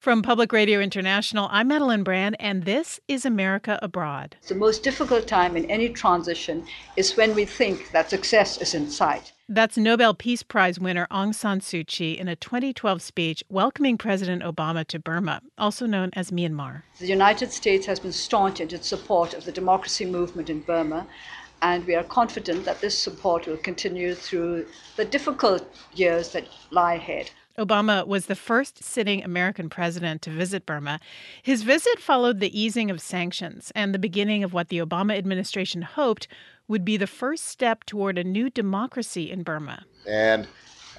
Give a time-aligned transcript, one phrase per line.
[0.00, 4.34] From Public Radio International, I'm Madeline Brand, and this is America Abroad.
[4.48, 6.64] The most difficult time in any transition
[6.96, 9.34] is when we think that success is in sight.
[9.46, 14.42] That's Nobel Peace Prize winner Aung San Suu Kyi in a 2012 speech welcoming President
[14.42, 16.80] Obama to Burma, also known as Myanmar.
[16.98, 21.06] The United States has been staunch in its support of the democracy movement in Burma,
[21.60, 24.64] and we are confident that this support will continue through
[24.96, 27.30] the difficult years that lie ahead.
[27.60, 30.98] Obama was the first sitting American president to visit Burma.
[31.42, 35.82] His visit followed the easing of sanctions and the beginning of what the Obama administration
[35.82, 36.26] hoped
[36.68, 39.84] would be the first step toward a new democracy in Burma.
[40.08, 40.48] And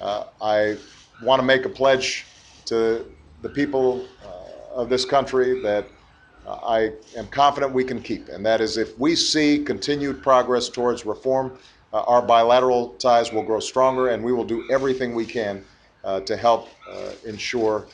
[0.00, 0.76] uh, I
[1.20, 2.26] want to make a pledge
[2.66, 3.04] to
[3.42, 5.86] the people uh, of this country that
[6.46, 8.28] uh, I am confident we can keep.
[8.28, 11.58] And that is if we see continued progress towards reform,
[11.92, 15.64] uh, our bilateral ties will grow stronger, and we will do everything we can
[16.02, 17.86] to help uh, ensure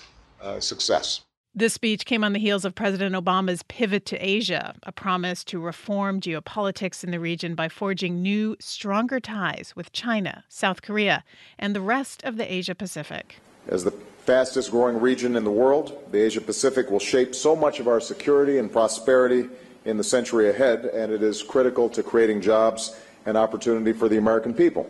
[0.42, 1.22] uh, success.
[1.54, 5.58] This speech came on the heels of President Obama's pivot to Asia, a promise to
[5.58, 11.24] reform geopolitics in the region by forging new, stronger ties with China, South Korea,
[11.58, 13.40] and the rest of the Asia Pacific.
[13.66, 17.80] As the fastest growing region in the world, the Asia Pacific will shape so much
[17.80, 19.48] of our security and prosperity
[19.84, 22.94] in the century ahead, and it is critical to creating jobs
[23.26, 24.88] and opportunity for the American people.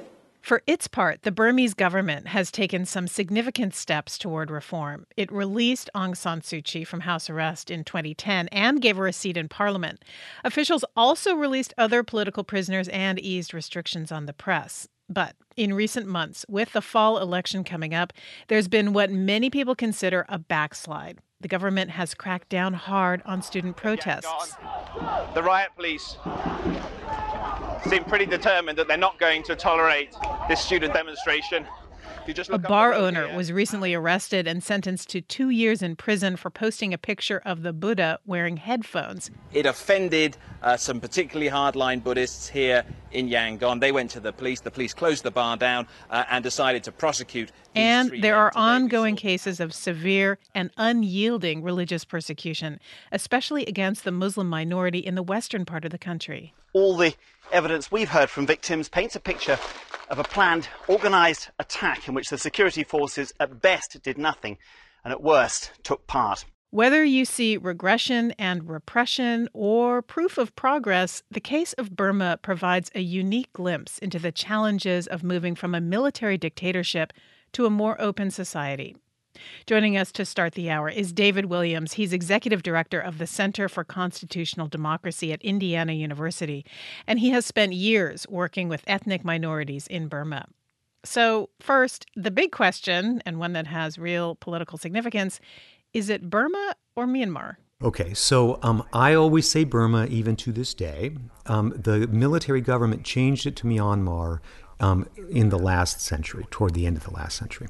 [0.48, 5.04] For its part, the Burmese government has taken some significant steps toward reform.
[5.14, 9.12] It released Aung San Suu Kyi from house arrest in 2010 and gave her a
[9.12, 10.02] seat in parliament.
[10.44, 14.88] Officials also released other political prisoners and eased restrictions on the press.
[15.06, 18.14] But in recent months, with the fall election coming up,
[18.46, 21.18] there's been what many people consider a backslide.
[21.42, 24.56] The government has cracked down hard on student protests.
[25.34, 26.16] The riot police
[27.88, 30.14] seem pretty determined that they're not going to tolerate
[30.48, 31.66] this student demonstration.
[32.50, 33.36] A bar owner here.
[33.36, 37.62] was recently arrested and sentenced to two years in prison for posting a picture of
[37.62, 39.30] the Buddha wearing headphones.
[39.54, 43.80] It offended uh, some particularly hardline Buddhists here in Yangon.
[43.80, 44.60] They went to the police.
[44.60, 47.50] The police closed the bar down uh, and decided to prosecute.
[47.74, 52.78] and there are ongoing cases of severe and unyielding religious persecution,
[53.10, 56.52] especially against the Muslim minority in the western part of the country.
[56.74, 57.14] All the
[57.52, 59.58] evidence we've heard from victims paints a picture
[60.08, 64.58] of a planned, organised attack in which the security forces at best did nothing
[65.04, 66.44] and at worst took part.
[66.70, 72.90] Whether you see regression and repression or proof of progress, the case of Burma provides
[72.94, 77.12] a unique glimpse into the challenges of moving from a military dictatorship
[77.52, 78.96] to a more open society.
[79.66, 81.94] Joining us to start the hour is David Williams.
[81.94, 86.64] He's executive director of the Center for Constitutional Democracy at Indiana University,
[87.06, 90.46] and he has spent years working with ethnic minorities in Burma.
[91.04, 95.40] So, first, the big question, and one that has real political significance
[95.94, 97.56] is it Burma or Myanmar?
[97.82, 101.16] Okay, so um, I always say Burma, even to this day.
[101.46, 104.40] Um, the military government changed it to Myanmar
[104.80, 107.68] um, in the last century, toward the end of the last century.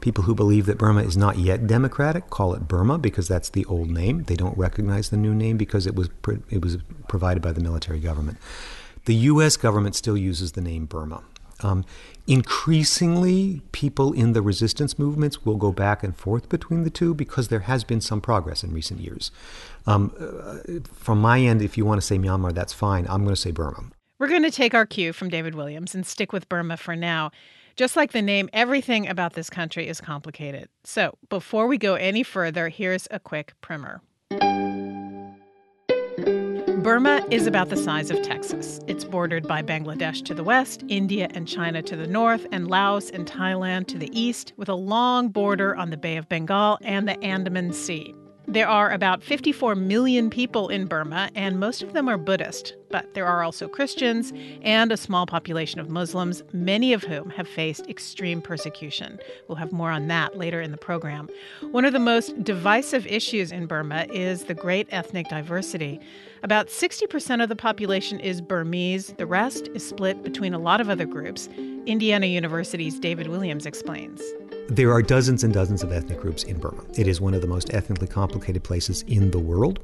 [0.00, 3.64] People who believe that Burma is not yet democratic call it Burma because that's the
[3.66, 4.24] old name.
[4.24, 6.08] They don't recognize the new name because it was
[6.50, 6.78] it was
[7.08, 8.38] provided by the military government.
[9.06, 9.56] The U.S.
[9.56, 11.22] government still uses the name Burma.
[11.60, 11.84] Um,
[12.26, 17.48] increasingly, people in the resistance movements will go back and forth between the two because
[17.48, 19.30] there has been some progress in recent years.
[19.86, 23.06] Um, uh, from my end, if you want to say Myanmar, that's fine.
[23.08, 23.84] I'm going to say Burma.
[24.24, 27.30] We're going to take our cue from David Williams and stick with Burma for now.
[27.76, 30.70] Just like the name, everything about this country is complicated.
[30.82, 34.00] So, before we go any further, here's a quick primer.
[36.82, 38.80] Burma is about the size of Texas.
[38.86, 43.10] It's bordered by Bangladesh to the west, India and China to the north, and Laos
[43.10, 47.06] and Thailand to the east, with a long border on the Bay of Bengal and
[47.06, 48.14] the Andaman Sea.
[48.46, 52.74] There are about 54 million people in Burma, and most of them are Buddhist.
[52.90, 54.32] But there are also Christians
[54.62, 59.18] and a small population of Muslims, many of whom have faced extreme persecution.
[59.48, 61.28] We'll have more on that later in the program.
[61.70, 65.98] One of the most divisive issues in Burma is the great ethnic diversity.
[66.42, 70.90] About 60% of the population is Burmese, the rest is split between a lot of
[70.90, 71.48] other groups.
[71.86, 74.22] Indiana University's David Williams explains.
[74.68, 76.82] There are dozens and dozens of ethnic groups in Burma.
[76.96, 79.78] It is one of the most ethnically complicated places in the world.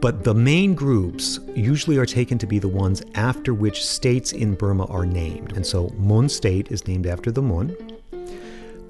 [0.00, 4.54] But the main groups usually are taken to be the ones after which states in
[4.54, 5.52] Burma are named.
[5.52, 7.76] And so Mon State is named after the Mon,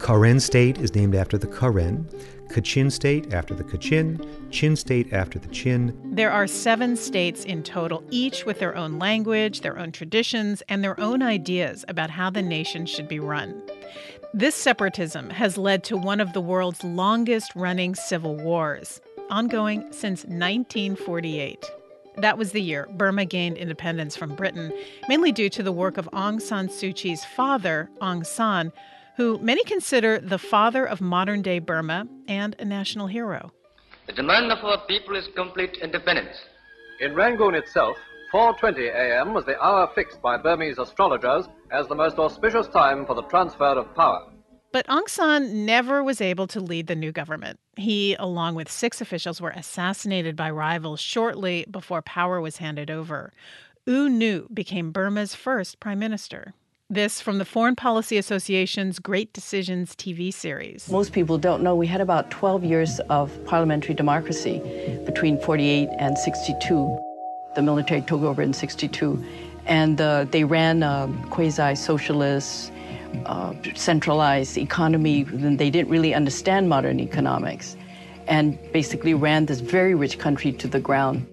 [0.01, 2.09] Karen State is named after the Karen,
[2.49, 5.97] Kachin State after the Kachin, Chin State after the Chin.
[6.05, 10.83] There are seven states in total, each with their own language, their own traditions, and
[10.83, 13.63] their own ideas about how the nation should be run.
[14.33, 20.25] This separatism has led to one of the world's longest running civil wars, ongoing since
[20.25, 21.69] 1948.
[22.19, 24.73] That was the year Burma gained independence from Britain,
[25.09, 28.73] mainly due to the work of Aung San Suu Kyi's father, Aung San,
[29.17, 33.51] who many consider the father of modern day Burma and a national hero.
[34.07, 36.37] The demand of our people is complete independence.
[37.01, 37.97] In Rangoon itself,
[38.33, 39.35] 4:20 a.m.
[39.35, 43.65] was the hour fixed by Burmese astrologers as the most auspicious time for the transfer
[43.65, 44.25] of power.
[44.73, 47.59] But Aung San never was able to lead the new government.
[47.75, 53.33] He, along with six officials, were assassinated by rivals shortly before power was handed over.
[53.87, 56.55] U Nu became Burma's first prime minister.
[56.89, 60.89] This from the Foreign Policy Association's Great Decisions TV series.
[60.89, 64.61] Most people don't know we had about 12 years of parliamentary democracy
[65.05, 67.10] between 48 and 62.
[67.61, 69.23] The military took over in 62,
[69.67, 72.73] and uh, they ran a quasi socialist,
[73.27, 75.27] uh, centralized economy.
[75.29, 77.77] And they didn't really understand modern economics
[78.29, 81.27] and basically ran this very rich country to the ground.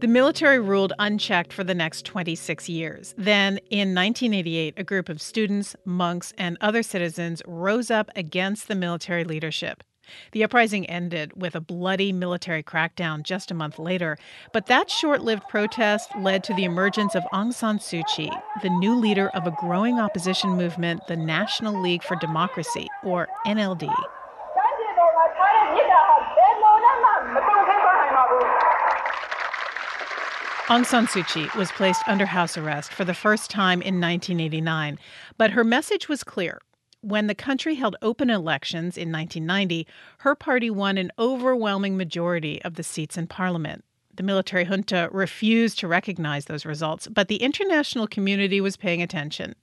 [0.00, 3.14] The military ruled unchecked for the next 26 years.
[3.16, 8.74] Then, in 1988, a group of students, monks, and other citizens rose up against the
[8.74, 9.84] military leadership.
[10.32, 14.18] The uprising ended with a bloody military crackdown just a month later,
[14.52, 18.30] but that short lived protest led to the emergence of Aung San Suu Kyi,
[18.62, 23.92] the new leader of a growing opposition movement, the National League for Democracy, or NLD.
[30.68, 34.98] Aung San Suu Kyi was placed under house arrest for the first time in 1989,
[35.36, 36.60] but her message was clear
[37.02, 39.86] when the country held open elections in 1990,
[40.18, 43.84] her party won an overwhelming majority of the seats in parliament.
[44.14, 49.54] The military junta refused to recognize those results, but the international community was paying attention.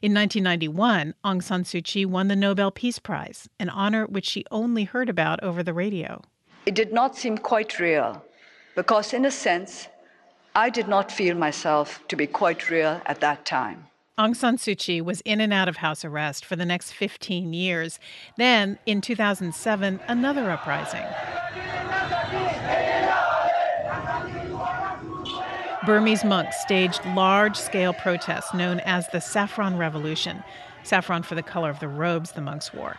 [0.00, 4.44] In 1991, Aung San Suu Kyi won the Nobel Peace Prize, an honor which she
[4.50, 6.22] only heard about over the radio.
[6.66, 8.24] It did not seem quite real
[8.74, 9.88] because, in a sense,
[10.54, 13.88] I did not feel myself to be quite real at that time.
[14.18, 17.52] Aung San Suu Kyi was in and out of house arrest for the next 15
[17.52, 17.98] years.
[18.38, 21.04] Then, in 2007, another uprising.
[25.84, 30.42] Burmese monks staged large scale protests known as the Saffron Revolution,
[30.82, 32.96] saffron for the color of the robes the monks wore.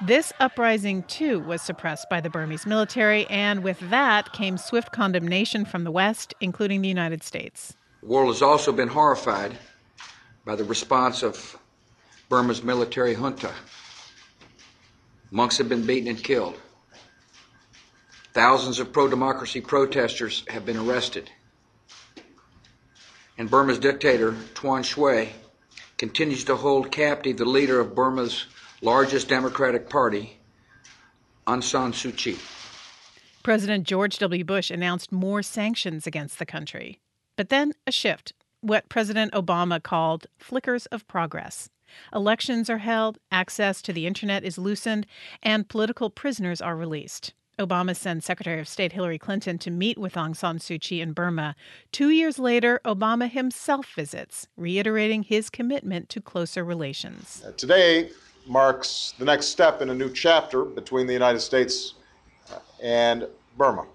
[0.00, 5.64] This uprising, too, was suppressed by the Burmese military, and with that came swift condemnation
[5.64, 7.76] from the West, including the United States.
[8.00, 9.58] The world has also been horrified
[10.46, 11.58] by the response of
[12.30, 13.52] Burma's military junta.
[15.32, 16.54] Monks have been beaten and killed.
[18.32, 21.30] Thousands of pro democracy protesters have been arrested.
[23.36, 25.30] And Burma's dictator, Than Shwe,
[25.98, 28.46] continues to hold captive the leader of Burma's
[28.82, 30.38] largest democratic party,
[31.46, 32.38] Aung San Suu Kyi.
[33.42, 34.44] President George W.
[34.44, 37.00] Bush announced more sanctions against the country.
[37.36, 38.32] But then a shift
[38.66, 41.70] what President Obama called flickers of progress.
[42.12, 45.06] Elections are held, access to the internet is loosened,
[45.42, 47.32] and political prisoners are released.
[47.60, 51.12] Obama sends Secretary of State Hillary Clinton to meet with Aung San Suu Kyi in
[51.12, 51.54] Burma.
[51.90, 57.42] Two years later, Obama himself visits, reiterating his commitment to closer relations.
[57.46, 58.10] Uh, today
[58.46, 61.94] marks the next step in a new chapter between the United States
[62.82, 63.26] and
[63.56, 63.86] Burma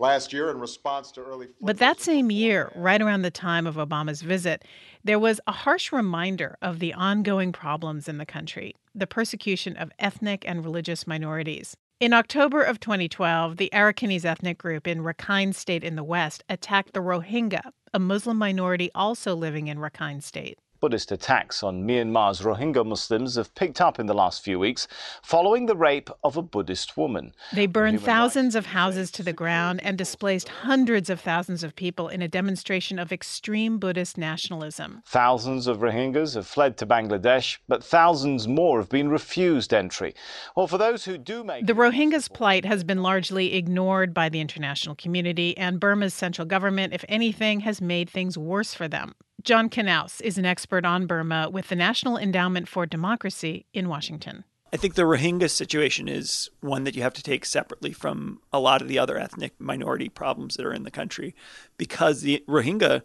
[0.00, 1.48] last year in response to early.
[1.60, 4.64] But that same year, right around the time of Obama's visit,
[5.04, 9.92] there was a harsh reminder of the ongoing problems in the country the persecution of
[10.00, 11.76] ethnic and religious minorities.
[12.00, 16.92] In October of 2012, the Arakanese ethnic group in Rakhine State in the West attacked
[16.92, 20.58] the Rohingya, a Muslim minority also living in Rakhine State.
[20.80, 24.88] Buddhist attacks on Myanmar's Rohingya Muslims have picked up in the last few weeks
[25.22, 27.34] following the rape of a Buddhist woman.
[27.52, 32.08] They burned thousands of houses to the ground and displaced hundreds of thousands of people
[32.08, 35.02] in a demonstration of extreme Buddhist nationalism.
[35.06, 40.14] Thousands of Rohingyas have fled to Bangladesh, but thousands more have been refused entry.
[40.56, 44.40] Well, for those who do make The Rohingyas' plight has been largely ignored by the
[44.40, 49.14] international community, and Burma's central government, if anything, has made things worse for them.
[49.42, 54.44] John Knaus is an expert on Burma with the National Endowment for Democracy in Washington.
[54.72, 58.60] I think the Rohingya situation is one that you have to take separately from a
[58.60, 61.34] lot of the other ethnic minority problems that are in the country
[61.76, 63.02] because the Rohingya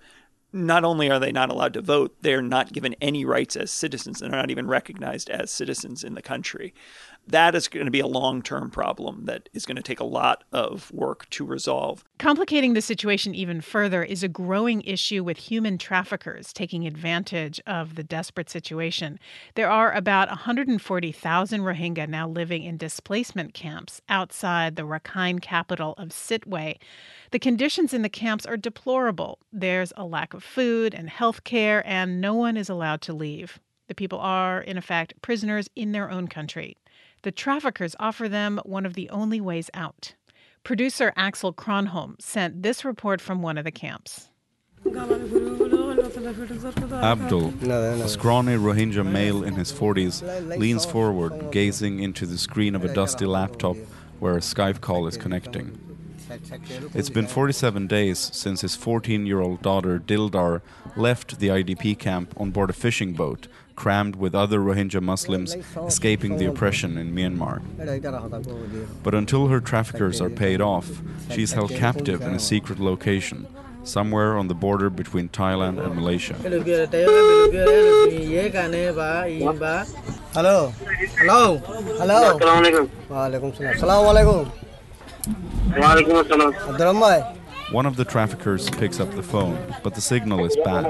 [0.52, 4.20] not only are they not allowed to vote, they're not given any rights as citizens.
[4.20, 6.74] They're not even recognized as citizens in the country.
[7.28, 10.06] That is going to be a long term problem that is going to take a
[10.06, 12.04] lot of work to resolve.
[12.20, 17.96] Complicating the situation even further is a growing issue with human traffickers taking advantage of
[17.96, 19.20] the desperate situation.
[19.56, 26.10] There are about 140,000 Rohingya now living in displacement camps outside the Rakhine capital of
[26.10, 26.78] Sittwe.
[27.32, 29.40] The conditions in the camps are deplorable.
[29.52, 33.60] There's a lack of food and health care, and no one is allowed to leave.
[33.88, 36.78] The people are, in effect, prisoners in their own country.
[37.26, 40.14] The traffickers offer them one of the only ways out.
[40.64, 44.30] Producer Axel Kronholm sent this report from one of the camps.
[46.94, 50.22] Abdul, a scrawny Rohingya male in his 40s,
[50.60, 53.76] leans forward, gazing into the screen of a dusty laptop
[54.20, 55.80] where a Skype call is connecting.
[56.94, 60.62] It's been 47 days since his 14 year old daughter Dildar
[60.96, 65.56] left the IDP camp on board a fishing boat crammed with other Rohingya Muslims
[65.86, 67.62] escaping the oppression in Myanmar.
[69.04, 71.02] But until her traffickers are paid off,
[71.32, 73.48] she is held captive in a secret location,
[73.84, 76.36] somewhere on the border between Thailand and Malaysia.
[80.34, 80.74] Hello.
[81.20, 81.58] Hello.
[82.02, 82.38] Hello.
[82.40, 82.90] Assalamualaikum.
[85.76, 87.36] Waalaikumsalam.
[87.72, 90.86] One of the traffickers picks up the phone, but the signal is bad.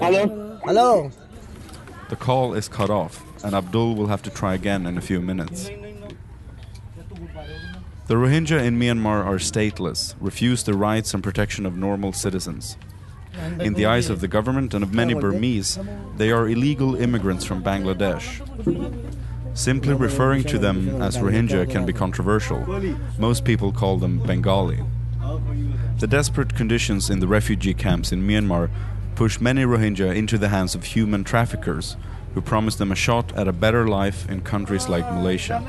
[0.00, 0.58] Hello?
[0.64, 1.10] Hello?
[2.08, 5.20] The call is cut off, and Abdul will have to try again in a few
[5.20, 5.70] minutes.
[8.08, 12.76] The Rohingya in Myanmar are stateless, refuse the rights and protection of normal citizens.
[13.60, 15.78] In the eyes of the government and of many Burmese,
[16.16, 18.40] they are illegal immigrants from Bangladesh.
[19.54, 22.66] Simply referring to them as Rohingya can be controversial.
[23.18, 24.82] Most people call them Bengali.
[25.98, 28.68] The desperate conditions in the refugee camps in Myanmar
[29.14, 31.96] push many Rohingya into the hands of human traffickers
[32.34, 35.62] who promise them a shot at a better life in countries like Malaysia.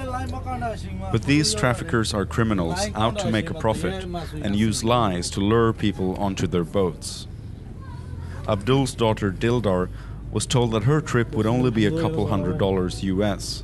[1.13, 4.03] But these traffickers are criminals out to make a profit
[4.33, 7.25] and use lies to lure people onto their boats.
[8.49, 9.87] Abdul's daughter Dildar
[10.33, 13.63] was told that her trip would only be a couple hundred dollars US.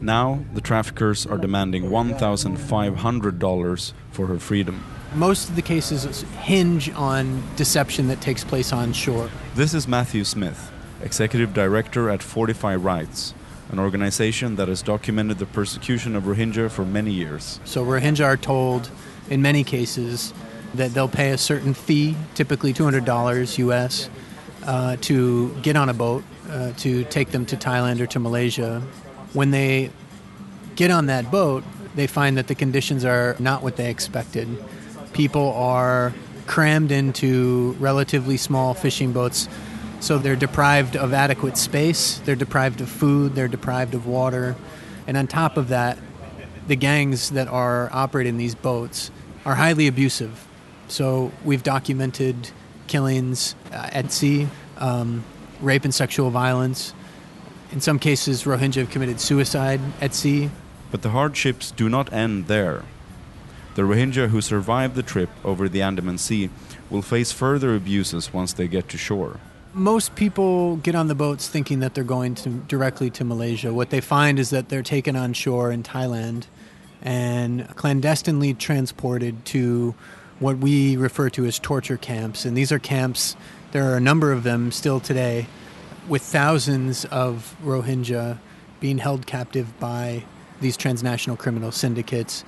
[0.00, 4.82] Now, the traffickers are demanding $1,500 for her freedom
[5.14, 9.30] most of the cases hinge on deception that takes place on shore.
[9.54, 13.34] This is Matthew Smith, Executive Director at Fortify Rights,
[13.70, 17.60] an organization that has documented the persecution of Rohingya for many years.
[17.64, 18.90] So, Rohingya are told
[19.30, 20.34] in many cases
[20.74, 24.10] that they'll pay a certain fee, typically $200 US,
[24.64, 28.80] uh, to get on a boat uh, to take them to Thailand or to Malaysia.
[29.32, 29.90] When they
[30.74, 31.62] get on that boat,
[31.94, 34.48] they find that the conditions are not what they expected
[35.14, 36.12] people are
[36.46, 39.48] crammed into relatively small fishing boats.
[40.00, 44.54] So they're deprived of adequate space, they're deprived of food, they're deprived of water.
[45.06, 45.98] And on top of that,
[46.66, 49.10] the gangs that are operating these boats
[49.46, 50.46] are highly abusive.
[50.88, 52.50] So we've documented
[52.86, 55.24] killings uh, at sea, um,
[55.60, 56.92] rape and sexual violence.
[57.72, 60.50] In some cases, Rohingya have committed suicide at sea.
[60.90, 62.84] But the hardships do not end there.
[63.74, 66.48] The Rohingya who survive the trip over the Andaman Sea
[66.90, 69.40] will face further abuses once they get to shore.
[69.72, 73.72] Most people get on the boats thinking that they're going to directly to Malaysia.
[73.72, 76.44] What they find is that they're taken on shore in Thailand
[77.02, 79.96] and clandestinely transported to
[80.38, 82.44] what we refer to as torture camps.
[82.44, 83.34] And these are camps,
[83.72, 85.46] there are a number of them still today,
[86.08, 88.38] with thousands of Rohingya
[88.78, 90.24] being held captive by
[90.60, 92.44] these transnational criminal syndicates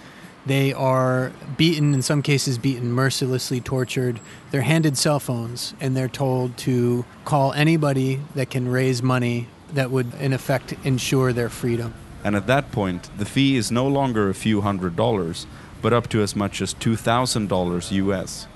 [0.46, 4.20] they are beaten, in some cases, beaten, mercilessly tortured.
[4.52, 9.90] They're handed cell phones and they're told to call anybody that can raise money that
[9.90, 11.94] would, in effect, ensure their freedom.
[12.22, 15.46] And at that point, the fee is no longer a few hundred dollars,
[15.82, 18.46] but up to as much as $2,000 US.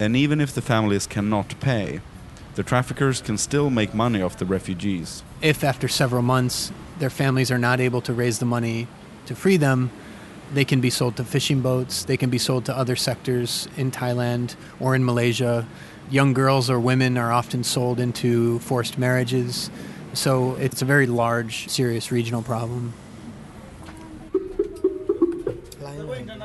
[0.00, 2.00] And even if the families cannot pay,
[2.56, 5.22] the traffickers can still make money off the refugees.
[5.40, 8.88] If after several months their families are not able to raise the money
[9.26, 9.92] to free them,
[10.52, 13.90] they can be sold to fishing boats, they can be sold to other sectors in
[13.90, 15.66] Thailand or in Malaysia.
[16.10, 19.70] Young girls or women are often sold into forced marriages.
[20.14, 22.94] So it's a very large, serious regional problem.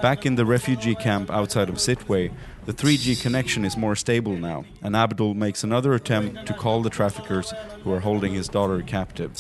[0.02, 2.32] Back in the refugee camp outside of Sittwe,
[2.66, 6.90] the 3G connection is more stable now, and Abdul makes another attempt to call the
[6.90, 9.38] traffickers who are holding his daughter captive.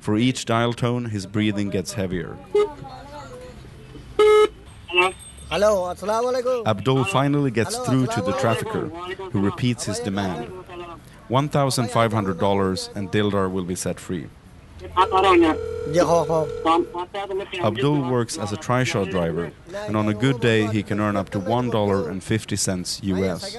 [0.00, 2.36] For each dial tone, his breathing gets heavier.
[5.50, 5.94] Hello,
[6.66, 8.88] Abdul finally gets through to the trafficker,
[9.32, 10.50] who repeats his demand.
[11.30, 14.26] $1,500 and Dildar will be set free.
[17.60, 21.30] Abdul works as a trishaw driver, and on a good day he can earn up
[21.30, 23.56] to $1.50 US.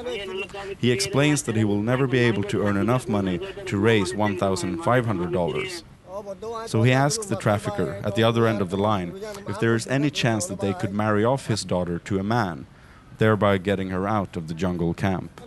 [0.79, 5.83] He explains that he will never be able to earn enough money to raise $1,500.
[6.67, 9.87] So he asks the trafficker at the other end of the line if there is
[9.87, 12.67] any chance that they could marry off his daughter to a man,
[13.17, 15.41] thereby getting her out of the jungle camp.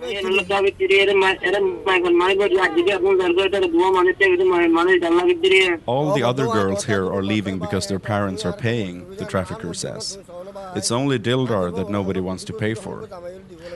[5.86, 10.18] All the other girls here are leaving because their parents are paying, the trafficker says.
[10.74, 13.08] It's only Dildar that nobody wants to pay for.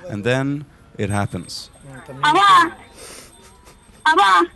[0.08, 0.66] And then
[0.98, 1.70] it happens.
[2.22, 2.76] Abba!
[4.06, 4.50] Abba!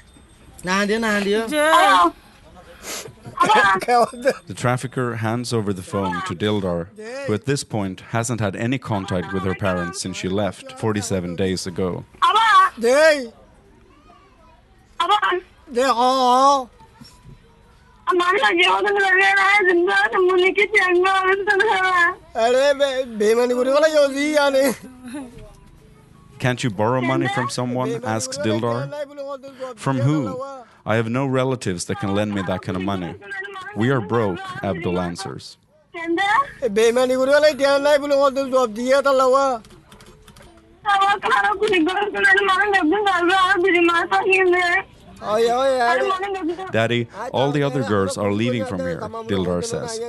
[4.47, 6.89] the trafficker hands over the phone to Dildar,
[7.27, 11.37] who at this point hasn't had any contact with her parents since she left 47
[11.37, 12.05] days ago.
[26.41, 28.03] Can't you borrow money from someone?
[28.05, 28.91] asks Dildar.
[29.77, 30.43] From who?
[30.87, 33.15] I have no relatives that can lend me that kind of money.
[33.77, 35.57] We are broke, Abdul answers.
[46.73, 50.01] Daddy, all the other girls are leaving from here, Dildar says.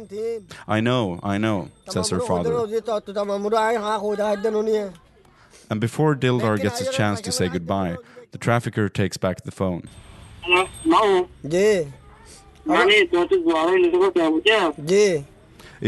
[0.68, 2.52] I know, I know, says her father.
[5.70, 7.98] And before Dildar gets a chance to say goodbye,
[8.32, 9.84] the trafficker takes back the phone.
[11.46, 11.92] Ji
[14.86, 15.24] ji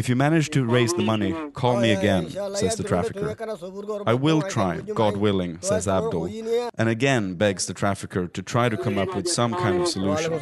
[0.02, 3.36] If you manage to raise the money, call me again, says the trafficker.
[4.08, 6.26] I will try, God willing, says Abdul,
[6.80, 10.34] and again begs the trafficker to try to come up with some kind of solution.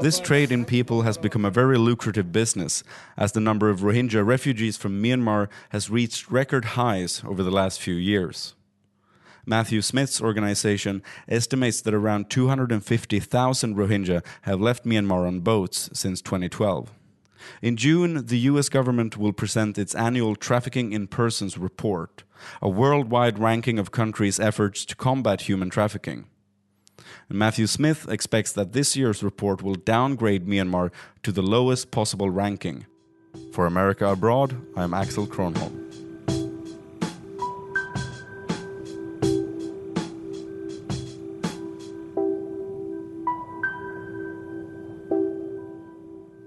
[0.00, 2.82] This trade in people has become a very lucrative business,
[3.18, 7.78] as the number of Rohingya refugees from Myanmar has reached record highs over the last
[7.78, 8.54] few years.
[9.44, 16.95] Matthew Smith's organization estimates that around 250,000 Rohingya have left Myanmar on boats since 2012.
[17.62, 22.24] In June, the US government will present its annual Trafficking in Persons report,
[22.60, 26.26] a worldwide ranking of countries' efforts to combat human trafficking.
[27.28, 32.86] Matthew Smith expects that this year's report will downgrade Myanmar to the lowest possible ranking.
[33.52, 35.85] For America Abroad, I am Axel Kronholm.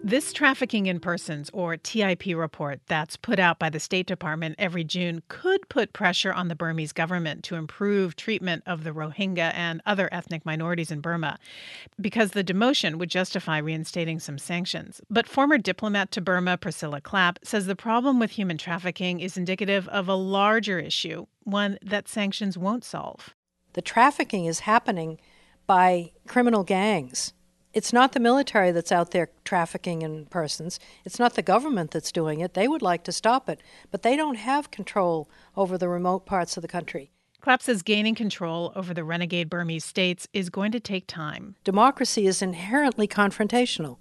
[0.10, 4.84] This Trafficking in Persons, or TIP report, that's put out by the State Department every
[4.84, 9.84] June, could put pressure on the Burmese government to improve treatment of the Rohingya and
[9.86, 11.38] other ethnic minorities in Burma,
[12.02, 15.00] because the demotion would justify reinstating some sanctions.
[15.12, 19.88] But former diplomat to Burma, Priscilla Clapp, says the problem with human trafficking is indicative
[19.90, 23.36] of a larger issue, one that sanctions won't solve.
[23.74, 25.20] The trafficking is happening
[25.68, 27.34] by criminal gangs.
[27.72, 30.80] It's not the military that's out there trafficking in persons.
[31.06, 32.56] It's not the government that's doing it.
[32.56, 36.58] They would like to stop it, but they don't have control over the remote parts
[36.58, 37.12] of the country.
[37.42, 41.56] Clapp says gaining control over the renegade Burmese states is going to take time.
[41.64, 43.98] Democracy is inherently confrontational.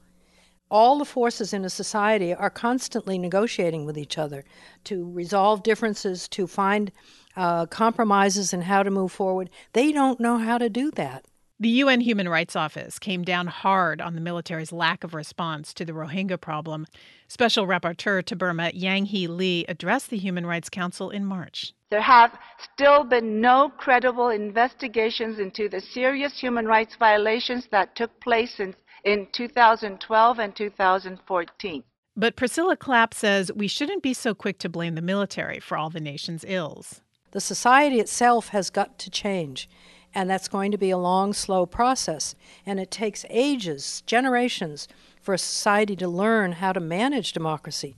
[0.70, 4.44] All the forces in a society are constantly negotiating with each other
[4.84, 6.90] to resolve differences, to find
[7.36, 9.50] uh, compromises and how to move forward.
[9.72, 11.24] They don't know how to do that.
[11.60, 15.84] The UN Human Rights Office came down hard on the military's lack of response to
[15.84, 16.86] the Rohingya problem.
[17.26, 21.72] Special Rapporteur to Burma Yang Hee Lee addressed the Human Rights Council in March.
[21.90, 22.38] There have
[22.72, 28.76] still been no credible investigations into the serious human rights violations that took place in,
[29.02, 31.82] in 2012 and 2014.
[32.16, 35.90] But Priscilla Clapp says we shouldn't be so quick to blame the military for all
[35.90, 37.00] the nation's ills.
[37.32, 39.68] The society itself has got to change.
[40.14, 42.34] And that's going to be a long, slow process.
[42.66, 44.88] And it takes ages, generations,
[45.20, 47.94] for a society to learn how to manage democracy.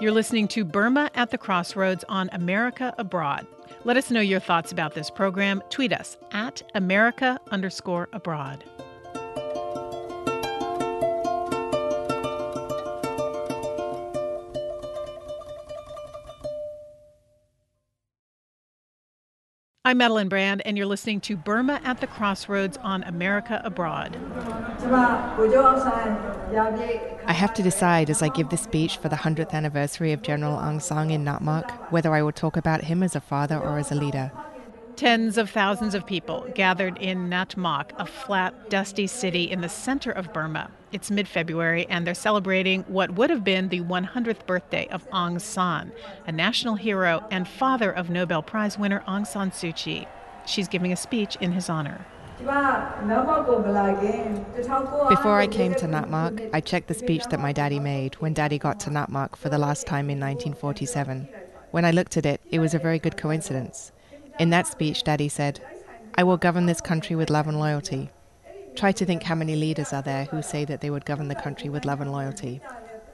[0.00, 3.46] You're listening to Burma at the Crossroads on America Abroad.
[3.84, 5.62] Let us know your thoughts about this program.
[5.70, 8.64] Tweet us at America underscore abroad.
[19.86, 24.16] I'm Madeline Brand, and you're listening to Burma at the Crossroads on America Abroad.
[27.26, 30.56] I have to decide as I give the speech for the 100th anniversary of General
[30.56, 33.92] Aung San in Natmauk whether I will talk about him as a father or as
[33.92, 34.32] a leader.
[34.96, 40.10] Tens of thousands of people gathered in Natmauk, a flat, dusty city in the center
[40.10, 40.70] of Burma.
[40.94, 45.40] It's mid February, and they're celebrating what would have been the 100th birthday of Aung
[45.40, 45.90] San,
[46.24, 50.06] a national hero and father of Nobel Prize winner Aung San Suu Kyi.
[50.46, 52.06] She's giving a speech in his honor.
[52.38, 52.54] Before
[55.40, 58.78] I came to Natmauk, I checked the speech that my daddy made when daddy got
[58.80, 61.28] to Natmauk for the last time in 1947.
[61.72, 63.90] When I looked at it, it was a very good coincidence.
[64.38, 65.58] In that speech, Daddy said,
[66.14, 68.10] I will govern this country with love and loyalty.
[68.76, 71.34] Try to think how many leaders are there who say that they would govern the
[71.34, 72.60] country with love and loyalty.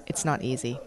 [0.07, 0.79] It's not easy.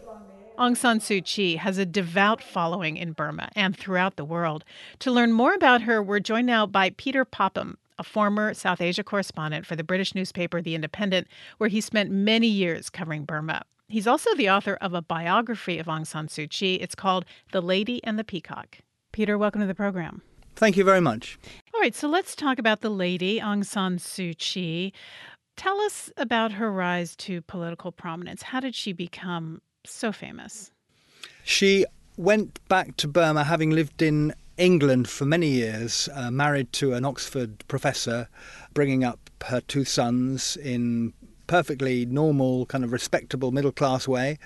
[0.57, 4.63] Aung San Suu Kyi has a devout following in Burma and throughout the world.
[4.99, 9.03] To learn more about her, we're joined now by Peter Popham, a former South Asia
[9.03, 13.63] correspondent for the British newspaper The Independent, where he spent many years covering Burma.
[13.87, 16.75] He's also the author of a biography of Aung San Suu Kyi.
[16.75, 18.79] It's called The Lady and the Peacock.
[19.11, 20.21] Peter, welcome to the program.
[20.55, 21.39] Thank you very much.
[21.83, 24.93] Right, so let's talk about the lady, Aung San Suu Kyi.
[25.57, 28.41] Tell us about her rise to political prominence.
[28.41, 30.71] How did she become so famous?
[31.43, 36.93] She went back to Burma having lived in England for many years, uh, married to
[36.93, 38.29] an Oxford professor,
[38.73, 41.11] bringing up her two sons in
[41.47, 44.37] perfectly normal, kind of respectable middle class way,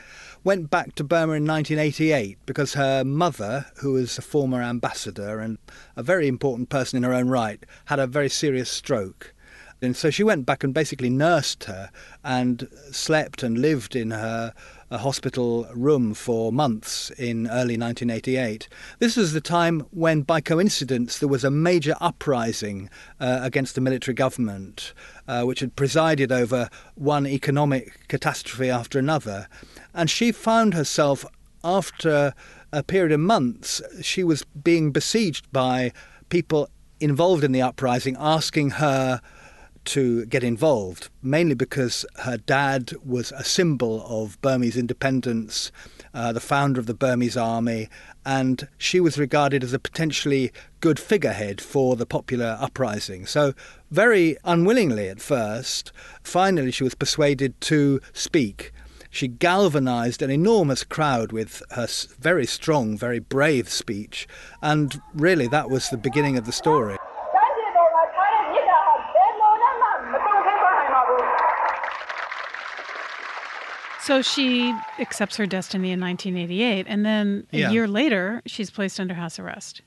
[0.44, 5.58] went back to Burma in 1988 because her mother, who was a former ambassador and
[5.96, 9.34] a very important person in her own right, had a very serious stroke.
[9.82, 11.92] And so she went back and basically nursed her
[12.24, 14.54] and slept and lived in her
[14.90, 18.70] a hospital room for months in early 1988.
[19.00, 23.82] This was the time when, by coincidence, there was a major uprising uh, against the
[23.82, 24.94] military government,
[25.28, 29.48] uh, which had presided over one economic catastrophe after another.
[29.94, 31.26] And she found herself,
[31.64, 32.34] after
[32.72, 35.92] a period of months, she was being besieged by
[36.30, 36.70] people
[37.00, 39.22] involved in the uprising asking her
[39.88, 45.72] to get involved, mainly because her dad was a symbol of Burmese independence,
[46.14, 47.90] uh, the founder of the Burmese army,
[48.26, 53.26] and she was regarded as a potentially good figurehead for the popular uprising.
[53.26, 53.54] So,
[53.90, 58.74] very unwillingly at first, finally she was persuaded to speak.
[59.10, 61.88] She galvanized an enormous crowd with her
[62.20, 64.28] very strong, very brave speech,
[64.62, 66.98] and really that was the beginning of the story.
[74.08, 77.72] So she accepts her destiny in 1988, and then a Yeah.
[77.72, 79.82] year later, she's placed under house arrest.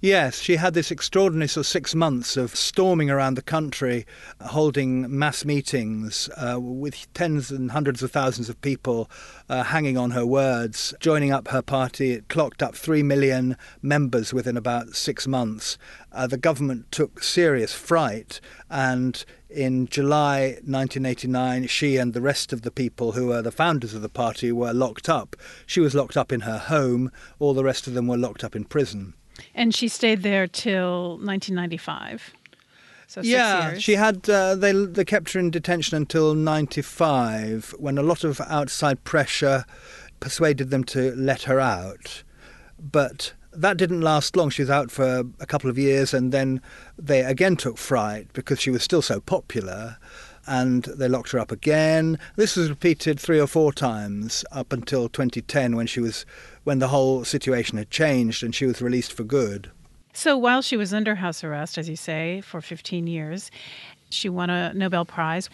[0.00, 4.06] Yes, she had this extraordinary sort of six months of storming around the country,
[4.40, 9.10] holding mass meetings uh, with tens and hundreds of thousands of people
[9.48, 12.12] uh, hanging on her words, joining up her party.
[12.12, 15.78] It clocked up three million members within about six months.
[16.12, 22.62] Uh, the government took serious fright, and in July 1989, she and the rest of
[22.62, 25.34] the people who were the founders of the party were locked up.
[25.66, 28.54] She was locked up in her home, all the rest of them were locked up
[28.54, 29.14] in prison.
[29.54, 32.32] And she stayed there till 1995.
[33.08, 33.82] So six yeah, years.
[33.82, 34.28] she had.
[34.28, 39.64] Uh, they they kept her in detention until '95, when a lot of outside pressure
[40.20, 42.22] persuaded them to let her out.
[42.78, 44.50] But that didn't last long.
[44.50, 46.60] She was out for a couple of years, and then
[46.98, 49.96] they again took fright because she was still so popular,
[50.46, 52.18] and they locked her up again.
[52.36, 56.26] This was repeated three or four times up until 2010, when she was
[56.68, 59.70] when the whole situation had changed and she was released for good.
[60.12, 63.50] So while she was under house arrest, as you say, for 15 years,
[64.10, 65.48] she won a Nobel Prize,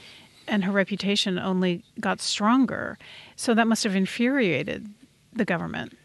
[0.49, 2.99] and her reputation only got stronger.
[3.37, 4.89] So that must have infuriated
[5.33, 5.97] the government.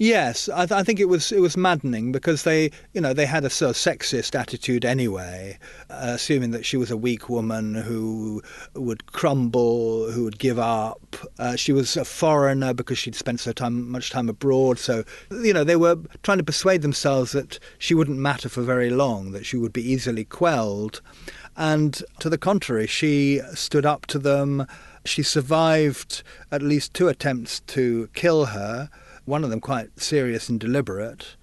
[0.00, 3.26] Yes, I, th- I think it was it was maddening because they, you know, they
[3.26, 5.58] had a sort of sexist attitude anyway,
[5.90, 8.40] uh, assuming that she was a weak woman who
[8.74, 11.16] would crumble, who would give up.
[11.40, 14.78] Uh, she was a foreigner because she'd spent so time much time abroad.
[14.78, 18.90] So, you know, they were trying to persuade themselves that she wouldn't matter for very
[18.90, 21.00] long, that she would be easily quelled.
[21.56, 24.64] And to the contrary, she stood up to them.
[25.04, 28.90] She survived at least two attempts to kill her
[29.28, 31.36] one of them quite serious and deliberate.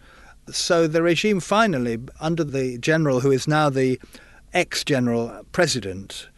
[0.51, 3.99] So the regime finally, under the general who is now the
[4.53, 6.29] ex general president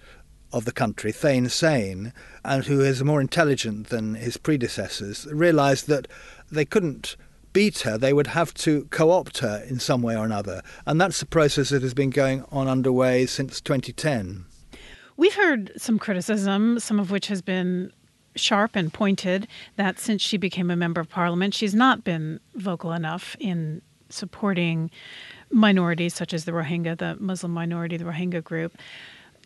[0.53, 6.07] of the country, Thein Sein, and who is more intelligent than his predecessors, realised that
[6.49, 7.15] they couldn't
[7.53, 10.61] beat her, they would have to co opt her in some way or another.
[10.85, 14.45] And that's the process that has been going on underway since 2010.
[15.17, 17.91] We've heard some criticism, some of which has been
[18.37, 22.93] sharp and pointed, that since she became a member of parliament, she's not been vocal
[22.93, 24.89] enough in supporting
[25.51, 28.77] minorities such as the Rohingya, the Muslim minority, the Rohingya group.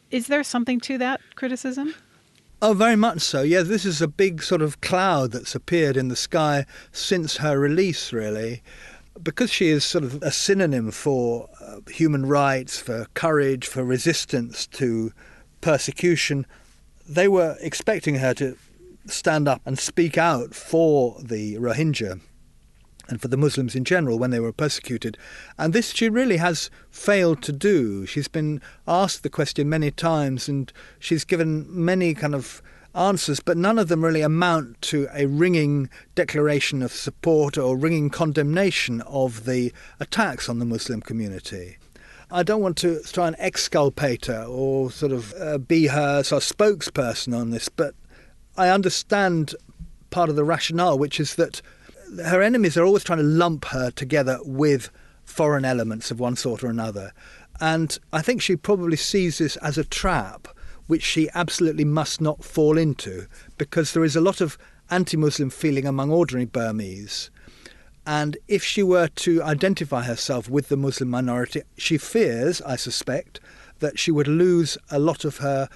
[0.10, 1.96] Is there something to that criticism?
[2.62, 3.42] Oh, very much so.
[3.42, 7.58] Yeah, this is a big sort of cloud that's appeared in the sky since her
[7.58, 8.62] release, really.
[9.22, 14.68] Because she is sort of a synonym for uh, human rights, for courage, for resistance
[14.68, 15.12] to
[15.60, 16.46] persecution,
[17.08, 18.56] they were expecting her to
[19.06, 22.20] stand up and speak out for the Rohingya
[23.08, 25.18] and for the Muslims in general when they were persecuted.
[25.58, 28.06] And this she really has failed to do.
[28.06, 32.62] She's been asked the question many times and she's given many kind of
[32.96, 38.10] answers, but none of them really amount to a ringing declaration of support or ringing
[38.10, 41.78] condemnation of the attacks on the Muslim community.
[42.34, 46.44] I don't want to try and exculpate her or sort of uh, be her sort
[46.44, 47.94] of spokesperson on this, but
[48.62, 49.56] I understand
[50.12, 51.64] part of the rationale, which is that
[52.24, 54.92] her enemies are always trying to lump her together with
[55.24, 57.12] foreign elements of one sort or another.
[57.60, 60.48] And I think she probably sees this as a trap
[60.86, 63.26] which she absolutely must not fall into
[63.58, 64.60] because there is a lot of
[64.92, 67.32] anti Muslim feeling among ordinary Burmese.
[68.06, 73.40] And if she were to identify herself with the Muslim minority, she fears, I suspect,
[73.80, 75.68] that she would lose a lot of her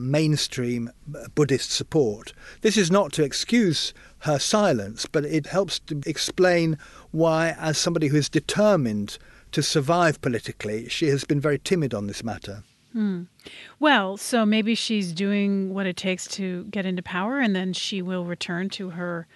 [0.00, 0.90] mainstream
[1.34, 2.32] Buddhist support.
[2.62, 6.78] This is not to excuse her silence, but it helps to explain
[7.10, 9.18] why, as somebody who is determined
[9.52, 12.62] to survive politically, she has been very timid on this matter.
[12.92, 13.24] Hmm.
[13.78, 18.02] Well, so maybe she's doing what it takes to get into power, and then she
[18.02, 19.26] will return to her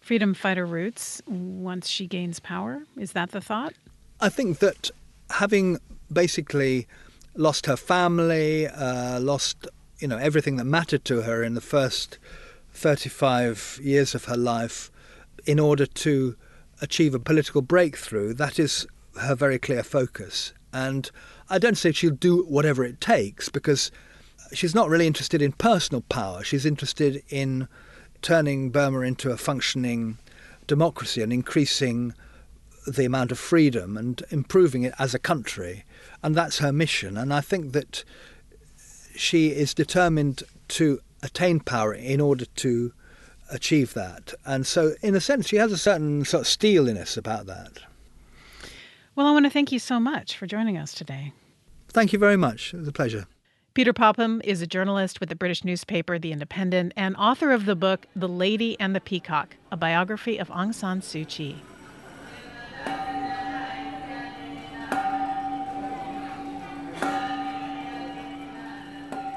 [0.00, 2.82] freedom fighter roots once she gains power.
[2.96, 3.74] Is that the thought?
[4.20, 4.90] I think that
[5.30, 5.78] having
[6.12, 6.86] basically
[7.34, 9.68] lost her family, uh, lost
[10.02, 12.18] you know everything that mattered to her in the first
[12.74, 14.90] 35 years of her life
[15.46, 16.36] in order to
[16.80, 18.34] achieve a political breakthrough.
[18.34, 18.86] That is
[19.20, 20.52] her very clear focus.
[20.72, 21.08] And
[21.48, 23.92] I don't say she'll do whatever it takes because
[24.52, 26.42] she's not really interested in personal power.
[26.42, 27.68] She's interested in
[28.22, 30.18] turning Burma into a functioning
[30.66, 32.12] democracy and increasing
[32.86, 35.84] the amount of freedom and improving it as a country.
[36.24, 37.16] And that's her mission.
[37.16, 38.02] And I think that
[39.16, 42.92] she is determined to attain power in order to
[43.50, 44.34] achieve that.
[44.44, 47.80] And so, in a sense, she has a certain sort of steeliness about that.
[49.14, 51.32] Well, I want to thank you so much for joining us today.
[51.88, 52.72] Thank you very much.
[52.72, 53.26] It was a pleasure.
[53.74, 57.76] Peter Popham is a journalist with the British newspaper The Independent and author of the
[57.76, 61.56] book The Lady and the Peacock, a biography of Aung San Suu Kyi.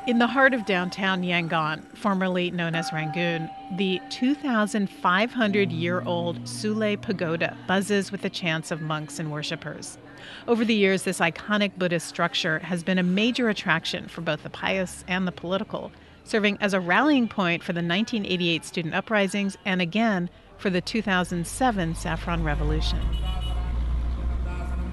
[0.07, 7.01] In the heart of downtown Yangon, formerly known as Rangoon, the 2,500 year old Sule
[7.01, 9.97] Pagoda buzzes with the chants of monks and worshippers.
[10.47, 14.49] Over the years, this iconic Buddhist structure has been a major attraction for both the
[14.51, 15.91] pious and the political,
[16.23, 21.95] serving as a rallying point for the 1988 student uprisings and again for the 2007
[21.95, 22.99] Saffron Revolution.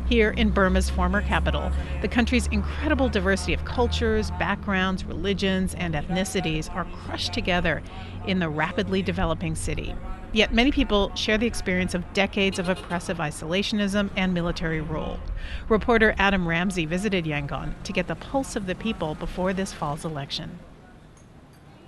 [0.08, 6.74] Here in Burma's former capital, the country's incredible diversity of cultures, backgrounds, religions, and ethnicities
[6.74, 7.82] are crushed together
[8.26, 9.94] in the rapidly developing city.
[10.32, 15.20] Yet many people share the experience of decades of oppressive isolationism and military rule.
[15.68, 20.04] Reporter Adam Ramsey visited Yangon to get the pulse of the people before this fall's
[20.04, 20.58] election.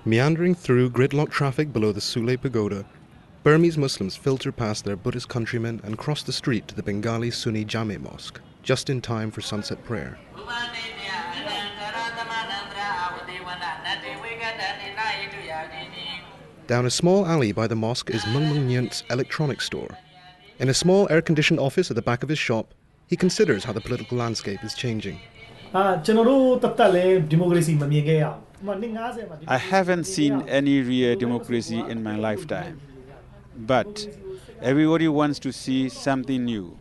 [0.05, 2.85] Meandering through gridlock traffic below the Sule Pagoda,
[3.45, 7.63] Burmese Muslims filter past their Buddhist countrymen and cross the street to the Bengali Sunni
[7.63, 10.19] Jame Mosque, just in time for sunset prayer.
[16.67, 19.91] Down a small alley by the mosque is Mung Mung Nyent's electronics store.
[20.59, 22.73] In a small air conditioned office at the back of his shop,
[23.09, 25.21] he considers how the political landscape is changing.
[25.75, 26.03] I
[29.59, 32.81] haven't seen any real democracy in my lifetime.
[33.57, 34.09] But
[34.61, 36.79] everybody wants to see something new.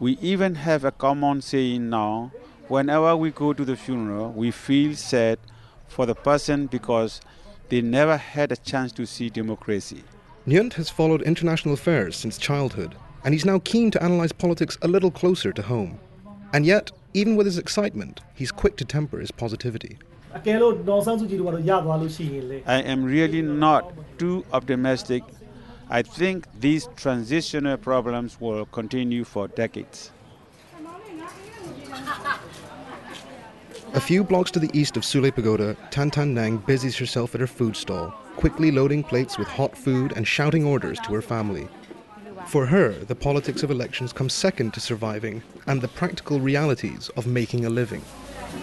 [0.00, 2.32] We even have a common saying now
[2.68, 5.38] whenever we go to the funeral, we feel sad
[5.88, 7.20] for the person because
[7.68, 10.04] they never had a chance to see democracy.
[10.46, 14.88] Nyent has followed international affairs since childhood, and he's now keen to analyze politics a
[14.88, 15.98] little closer to home.
[16.52, 19.98] And yet, even with his excitement, he's quick to temper his positivity.
[20.34, 20.40] I
[22.84, 25.22] am really not too optimistic
[25.90, 30.10] I think these transitional problems will continue for decades.
[33.94, 37.40] A few blocks to the east of Sule Pagoda, Tan Tan Nang busies herself at
[37.40, 41.66] her food stall, quickly loading plates with hot food and shouting orders to her family.
[42.48, 47.26] For her, the politics of elections come second to surviving and the practical realities of
[47.26, 48.02] making a living.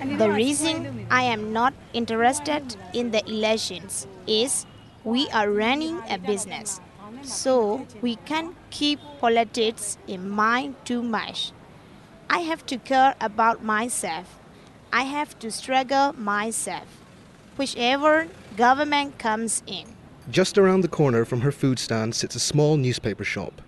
[0.00, 4.66] The reason I am not interested in the elections is
[5.04, 6.80] we are running a business,
[7.22, 11.52] so we can't keep politics in mind too much.
[12.30, 14.38] I have to care about myself.
[14.92, 16.86] I have to struggle myself,
[17.56, 19.86] whichever government comes in.
[20.30, 23.60] Just around the corner from her food stand sits a small newspaper shop.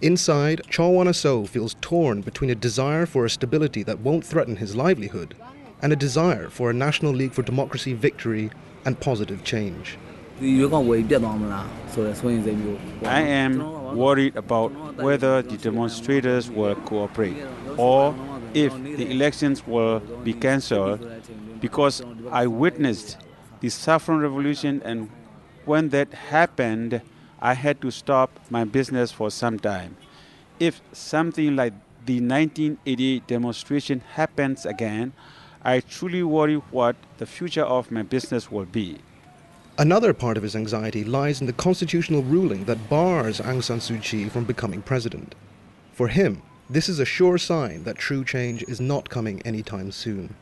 [0.00, 4.76] Inside, Chawana So feels torn between a desire for a stability that won't threaten his
[4.76, 5.34] livelihood
[5.82, 8.50] and a desire for a National League for Democracy victory
[8.84, 9.98] and positive change.
[10.40, 10.42] I
[13.22, 17.36] am worried about whether the demonstrators will cooperate
[17.76, 18.14] or
[18.54, 21.06] if the elections will be cancelled
[21.60, 23.18] because I witnessed
[23.60, 25.10] the saffron revolution and
[25.64, 27.02] when that happened
[27.40, 29.96] I had to stop my business for some time.
[30.58, 31.72] If something like
[32.04, 35.12] the 1988 demonstration happens again,
[35.68, 38.96] I truly worry what the future of my business will be.
[39.76, 44.02] Another part of his anxiety lies in the constitutional ruling that bars Aung San Suu
[44.02, 45.34] Kyi from becoming president.
[45.92, 50.34] For him, this is a sure sign that true change is not coming anytime soon.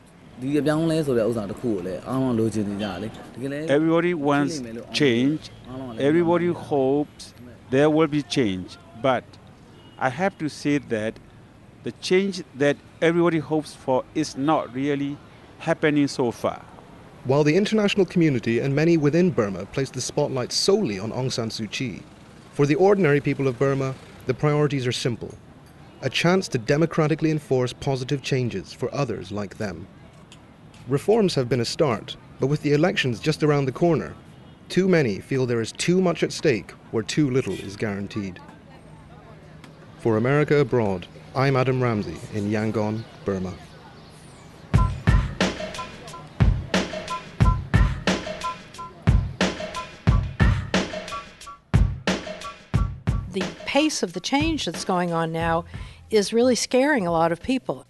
[3.77, 4.61] Everybody wants
[4.93, 5.49] change.
[5.99, 7.33] Everybody hopes
[7.69, 8.77] there will be change.
[9.01, 9.25] But
[9.99, 11.19] I have to say that
[11.87, 15.17] the change that everybody hopes for is not really
[15.59, 16.61] happening so far.
[17.23, 21.47] While the international community and many within Burma place the spotlight solely on Aung San
[21.47, 22.03] Suu Kyi,
[22.51, 23.95] for the ordinary people of Burma,
[24.25, 25.33] the priorities are simple
[26.01, 29.87] a chance to democratically enforce positive changes for others like them.
[30.89, 34.13] Reforms have been a start, but with the elections just around the corner,
[34.67, 38.41] too many feel there is too much at stake where too little is guaranteed.
[39.99, 43.53] For America Abroad, I'm Adam Ramsey in Yangon, Burma.
[53.31, 55.65] The pace of the change that's going on now
[56.09, 57.85] is really scaring a lot of people,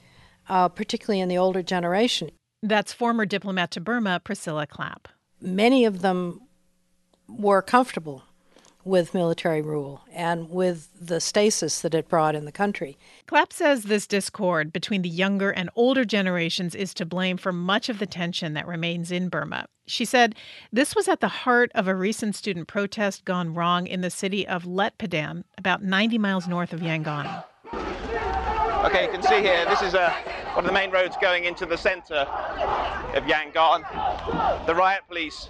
[0.49, 2.31] uh, particularly in the older generation.
[2.61, 5.07] That's former diplomat to Burma, Priscilla Clapp.
[5.39, 6.41] Many of them
[7.29, 8.23] were comfortable
[8.87, 12.97] with military rule and with the stasis that it brought in the country.
[13.27, 17.89] Clapp says this discord between the younger and older generations is to blame for much
[17.89, 19.67] of the tension that remains in Burma.
[19.85, 20.35] She said
[20.71, 24.47] this was at the heart of a recent student protest gone wrong in the city
[24.47, 27.43] of Letpadan, about 90 miles north of Yangon.
[28.85, 30.13] Okay, you can see here, this is uh,
[30.53, 32.25] one of the main roads going into the centre
[33.15, 33.83] of Yangon.
[34.65, 35.49] The riot police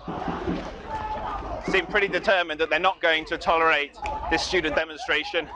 [1.71, 3.97] seem pretty determined that they're not going to tolerate
[4.31, 5.47] this student demonstration.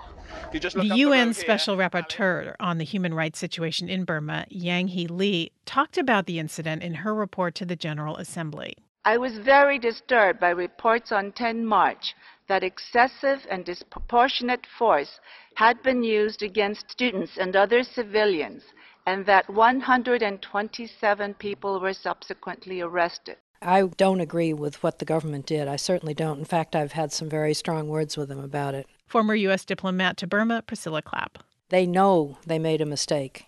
[0.51, 5.09] the UN the Special here, Rapporteur on the human rights situation in Burma, Yang Yanghee
[5.09, 8.75] Lee, talked about the incident in her report to the General Assembly.
[9.05, 12.13] I was very disturbed by reports on 10 March
[12.47, 15.19] that excessive and disproportionate force
[15.55, 18.63] had been used against students and other civilians,
[19.07, 23.37] and that 127 people were subsequently arrested.
[23.61, 25.67] I don't agree with what the government did.
[25.67, 26.39] I certainly don't.
[26.39, 28.87] In fact, I've had some very strong words with them about it.
[29.05, 29.65] Former U.S.
[29.65, 31.43] diplomat to Burma, Priscilla Clapp.
[31.69, 33.45] They know they made a mistake.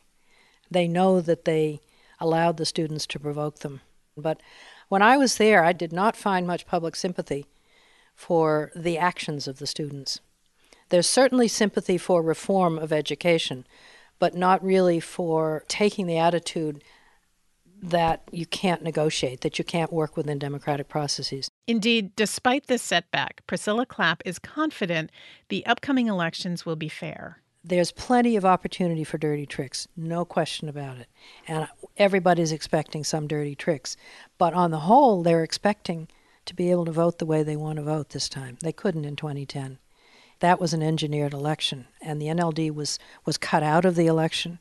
[0.70, 1.80] They know that they
[2.20, 3.82] allowed the students to provoke them.
[4.16, 4.40] But
[4.88, 7.48] when I was there, I did not find much public sympathy
[8.16, 10.20] for the actions of the students.
[10.90, 13.66] There's certainly sympathy for reform of education,
[14.20, 16.84] but not really for taking the attitude
[17.84, 21.50] that you can't negotiate, that you can't work within democratic processes.
[21.68, 25.12] Indeed, despite this setback, Priscilla Clapp is confident
[25.50, 27.42] the upcoming elections will be fair.
[27.62, 31.08] There's plenty of opportunity for dirty tricks, no question about it.
[31.46, 31.68] And
[31.98, 33.98] everybody's expecting some dirty tricks.
[34.38, 36.08] But on the whole, they're expecting
[36.46, 38.58] to be able to vote the way they want to vote this time.
[38.62, 39.78] They couldn't in 2010.
[40.40, 44.60] That was an engineered election, and the NLD was, was cut out of the election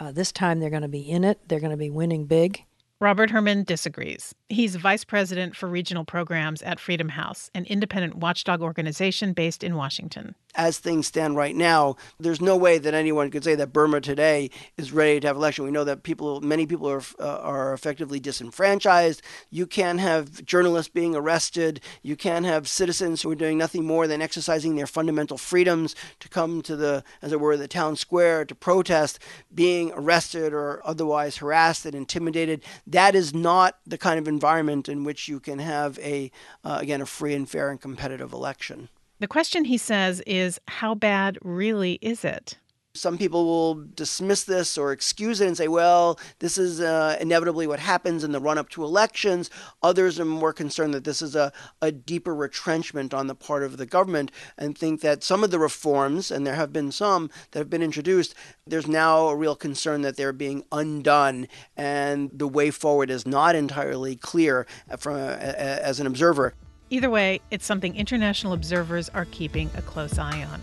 [0.00, 2.64] uh, this time they're going to be in it, they're going to be winning big.
[3.02, 4.34] Robert Herman disagrees.
[4.50, 9.74] He's vice president for regional programs at Freedom House, an independent watchdog organization based in
[9.74, 10.34] Washington.
[10.54, 14.50] As things stand right now, there's no way that anyone could say that Burma today
[14.76, 15.64] is ready to have election.
[15.64, 19.22] We know that people, many people are uh, are effectively disenfranchised.
[19.50, 21.80] You can't have journalists being arrested.
[22.02, 26.28] You can't have citizens who are doing nothing more than exercising their fundamental freedoms to
[26.28, 29.18] come to the, as it were, the town square to protest,
[29.54, 32.62] being arrested or otherwise harassed and intimidated.
[32.86, 36.30] That is not the kind of environment in which you can have a,
[36.64, 38.88] uh, again, a free and fair and competitive election.
[39.20, 42.56] The question, he says, is how bad really is it?
[42.94, 47.66] Some people will dismiss this or excuse it and say, well, this is uh, inevitably
[47.66, 49.50] what happens in the run up to elections.
[49.82, 51.52] Others are more concerned that this is a,
[51.82, 55.58] a deeper retrenchment on the part of the government and think that some of the
[55.58, 58.34] reforms, and there have been some that have been introduced,
[58.66, 61.46] there's now a real concern that they're being undone
[61.76, 64.66] and the way forward is not entirely clear
[64.98, 66.54] from, as an observer.
[66.92, 70.60] Either way, it's something international observers are keeping a close eye on.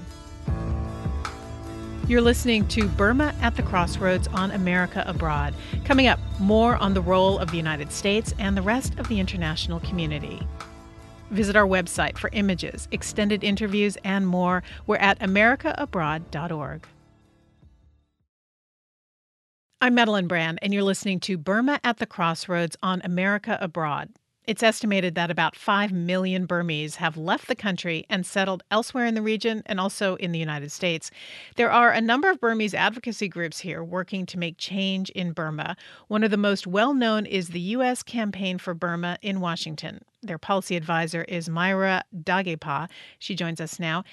[2.07, 5.53] You're listening to Burma at the Crossroads on America Abroad.
[5.85, 9.19] Coming up, more on the role of the United States and the rest of the
[9.19, 10.45] international community.
[11.31, 14.63] Visit our website for images, extended interviews, and more.
[14.85, 16.87] We're at americaabroad.org.
[19.79, 24.09] I'm Madeline Brand, and you're listening to Burma at the Crossroads on America Abroad.
[24.47, 29.13] It's estimated that about 5 million Burmese have left the country and settled elsewhere in
[29.13, 31.11] the region and also in the United States.
[31.57, 35.75] There are a number of Burmese advocacy groups here working to make change in Burma.
[36.07, 38.03] One of the most well known is the U.S.
[38.03, 39.99] Campaign for Burma in Washington.
[40.23, 42.89] Their policy advisor is Myra Dahgaypaw.
[43.19, 44.03] She joins us now.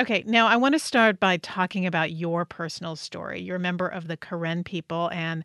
[0.00, 3.40] Okay, now I want to start by talking about your personal story.
[3.40, 5.44] You're a member of the Karen people, and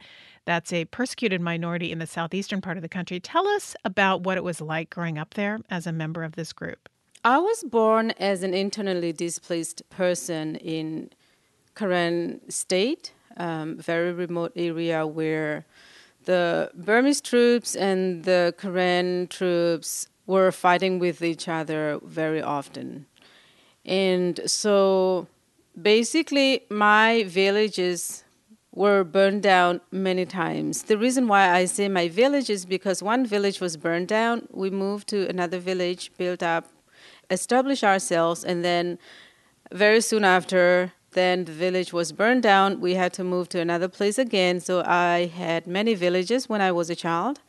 [0.50, 3.20] that's a persecuted minority in the southeastern part of the country.
[3.20, 6.54] Tell us about what it was like growing up there as a member of this
[6.54, 6.90] group.
[7.24, 11.12] I was born as an internally displaced person in
[11.76, 15.66] Karen State, um, very remote area where
[16.26, 23.06] the Burmese troops and the Karen troops were fighting with each other very often.
[23.86, 25.28] And so
[25.80, 28.24] basically, my village is
[28.72, 30.84] were burned down many times.
[30.84, 34.70] The reason why I say my village is because one village was burned down, we
[34.70, 36.68] moved to another village, built up,
[37.30, 39.00] established ourselves, and then
[39.72, 42.80] very soon after, then the village was burned down.
[42.80, 44.60] We had to move to another place again.
[44.60, 47.40] So I had many villages when I was a child.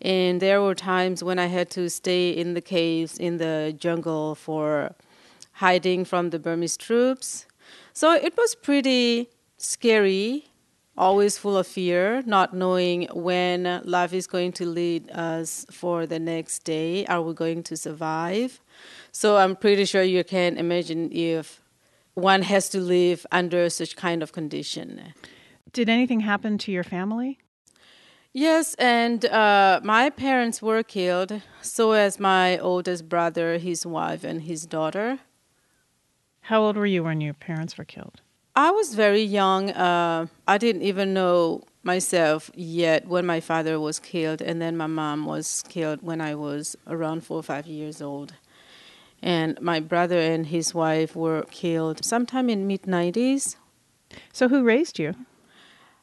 [0.00, 4.34] And there were times when I had to stay in the caves, in the jungle
[4.34, 4.94] for
[5.54, 7.46] hiding from the Burmese troops.
[7.92, 10.46] So it was pretty scary
[10.96, 16.18] always full of fear, not knowing when life is going to lead us for the
[16.18, 17.06] next day.
[17.06, 18.60] Are we going to survive?
[19.10, 21.60] So I'm pretty sure you can imagine if
[22.14, 25.14] one has to live under such kind of condition.
[25.72, 27.38] Did anything happen to your family?
[28.34, 34.42] Yes, and uh, my parents were killed, so as my oldest brother, his wife, and
[34.42, 35.18] his daughter.
[36.46, 38.21] How old were you when your parents were killed?
[38.54, 39.70] I was very young.
[39.70, 44.86] Uh, I didn't even know myself yet when my father was killed, and then my
[44.86, 48.34] mom was killed when I was around four or five years old.
[49.22, 53.56] And my brother and his wife were killed sometime in mid 90s.
[54.32, 55.14] So, who raised you?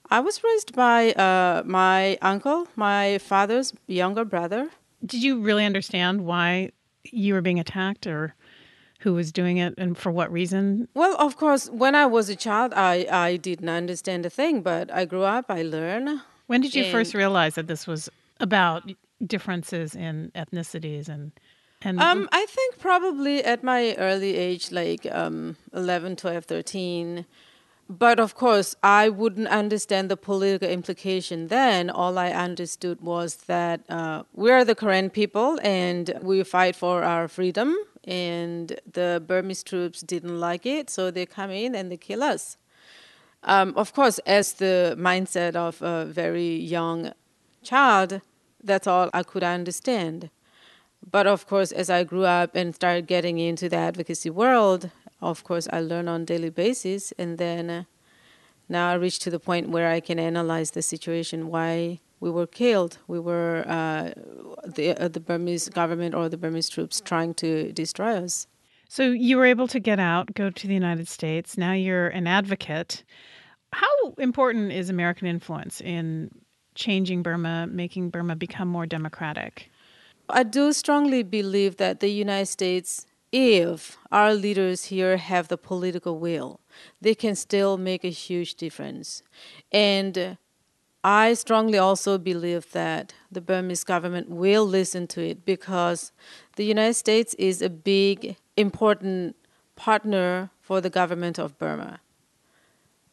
[0.09, 4.69] I was raised by uh, my uncle, my father's younger brother.
[5.05, 6.71] Did you really understand why
[7.03, 8.33] you were being attacked, or
[8.99, 10.87] who was doing it and for what reason?
[10.93, 14.91] Well, of course, when I was a child, I, I didn't understand a thing, but
[14.91, 16.21] I grew up, I learned.
[16.47, 18.91] When did you and first realize that this was about
[19.25, 21.31] differences in ethnicities and
[21.81, 27.25] and um, I think probably at my early age, like um, 11, 12, 13.
[27.87, 31.89] But of course, I wouldn't understand the political implication then.
[31.89, 37.03] All I understood was that uh, we are the Karen people and we fight for
[37.03, 37.75] our freedom
[38.09, 42.57] and the Burmese troops didn't like it, so they come in and they kill us.
[43.43, 47.13] Um, of course, as the mindset of a very young
[47.61, 48.21] child,
[48.63, 50.31] that's all I could understand.
[51.09, 54.89] But of course, as I grew up and started getting into the advocacy world,
[55.21, 57.83] of course, I learn on daily basis, and then uh,
[58.67, 61.49] now I reach to the point where I can analyze the situation.
[61.49, 62.97] Why we were killed.
[63.07, 64.11] We were uh,
[64.65, 68.47] the uh, the Burmese government or the Burmese troops trying to destroy us.
[68.87, 71.57] So you were able to get out, go to the United States.
[71.57, 73.03] Now you're an advocate.
[73.71, 76.31] How important is American influence in
[76.73, 79.69] changing Burma, making Burma become more democratic?
[80.27, 86.19] I do strongly believe that the United States if our leaders here have the political
[86.19, 86.61] will,
[86.99, 89.21] they can still make a huge difference.
[89.71, 90.37] And
[91.03, 96.11] I strongly also believe that the Burmese government will listen to it because
[96.57, 99.35] the United States is a big, important
[99.75, 101.99] partner for the government of Burma.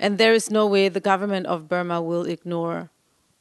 [0.01, 2.91] And there is no way the government of Burma will ignore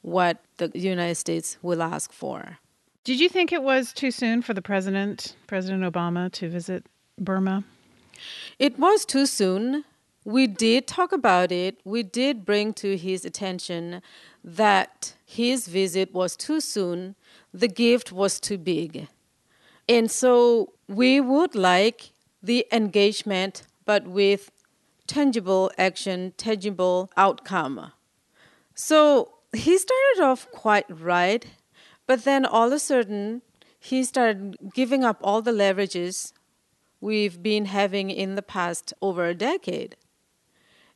[0.03, 2.59] what the United States will ask for.
[3.03, 6.85] Did you think it was too soon for the president, President Obama, to visit
[7.19, 7.63] Burma?
[8.59, 9.83] It was too soon.
[10.25, 11.79] We did talk about it.
[11.85, 14.01] We did bring to his attention
[14.43, 17.13] that his visit was too soon.
[17.53, 19.07] The gift was too big.
[19.87, 22.09] And so we would like
[22.41, 24.51] the engagement, but with
[25.05, 27.91] tangible action, tangible outcome.
[28.73, 31.45] So he started off quite right,
[32.07, 33.43] but then all of a sudden
[33.79, 36.33] he started giving up all the leverages
[36.99, 39.95] we've been having in the past over a decade.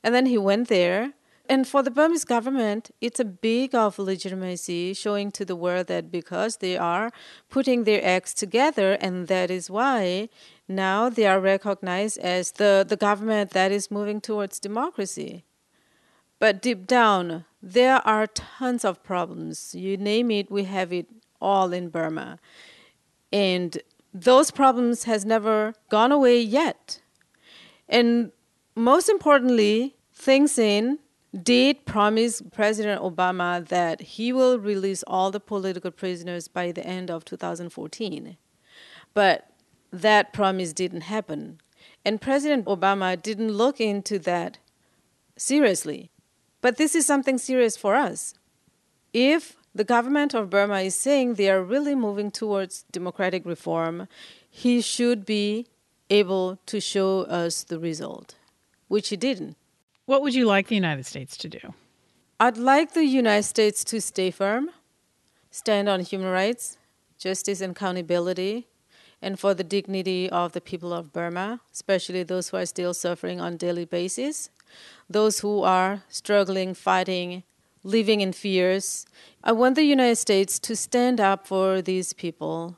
[0.04, 1.14] And then he went there.
[1.47, 6.12] And for the Burmese government, it's a big of legitimacy showing to the world that
[6.12, 7.12] because they are
[7.50, 10.30] putting their acts together, and that is why
[10.68, 15.43] now they are recognized as the, the government that is moving towards democracy.
[16.38, 19.74] But deep down, there are tons of problems.
[19.74, 21.08] You name it, we have it
[21.41, 22.38] all in Burma.
[23.34, 23.82] And
[24.14, 27.02] those problems has never gone away yet.
[27.88, 28.32] And
[28.80, 31.00] most importantly, Thein Sein
[31.44, 37.12] did promise President Obama that he will release all the political prisoners by the end
[37.12, 38.38] of 2014.
[39.14, 39.52] But
[39.92, 41.60] that promise didn't happen.
[42.06, 44.60] And President Obama didn't look into that
[45.36, 46.10] seriously.
[46.62, 48.34] But this is something serious for us.
[49.14, 54.08] If the government of Burma is saying they are really moving towards democratic reform,
[54.50, 55.68] he should be
[56.10, 58.36] able to show us the result,
[58.90, 59.56] which he didn't.
[60.06, 61.74] What would you like the United States to do?
[62.42, 64.72] I'd like the United States to stay firm,
[65.52, 66.78] stand on human rights,
[67.18, 68.68] justice, and accountability,
[69.22, 73.40] and for the dignity of the people of Burma, especially those who are still suffering
[73.40, 74.50] on daily basis,
[75.10, 77.44] those who are struggling, fighting,
[77.84, 79.06] living in fears.
[79.44, 82.78] I want the United States to stand up for these people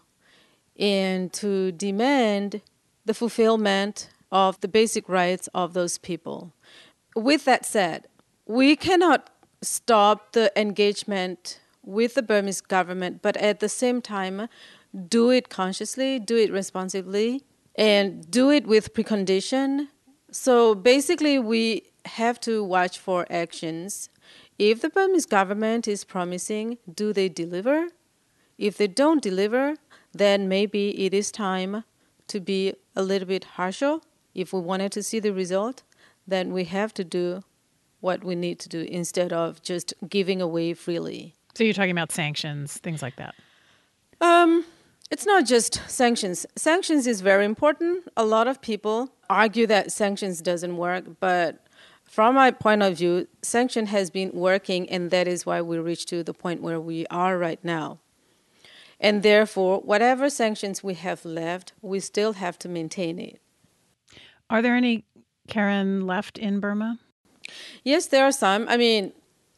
[0.78, 2.62] and to demand
[3.06, 6.54] the fulfillment of the basic rights of those people.
[7.16, 8.08] With that said,
[8.46, 9.30] we cannot
[9.62, 14.48] stop the engagement with the Burmese government, but at the same time,
[15.08, 17.44] do it consciously, do it responsibly,
[17.76, 19.88] and do it with precondition.
[20.32, 24.10] So basically, we have to watch for actions.
[24.58, 27.88] If the Burmese government is promising, do they deliver?
[28.58, 29.76] If they don't deliver,
[30.14, 31.84] then maybe it is time
[32.28, 34.00] to be a little bit harsher.
[34.34, 35.84] If we wanted to see the result,
[36.28, 37.44] then we have to do
[38.00, 41.36] what we need to do instead of just giving away freely.
[41.56, 43.36] So you're talking about sanctions, things like that.
[44.22, 44.66] Um,
[45.10, 46.46] it's not just sanctions.
[46.56, 48.08] Sanctions is very important.
[48.16, 51.66] A lot of people argue that sanctions doesn't work, but
[52.04, 56.10] from my point of view, sanction has been working, and that is why we reached
[56.10, 58.00] to the point where we are right now.
[59.00, 63.42] And therefore, whatever sanctions we have left, we still have to maintain it.
[64.52, 65.06] Are there any
[65.48, 67.00] Karen left in Burma?
[67.86, 68.68] Yes, there are some.
[68.68, 69.14] I mean,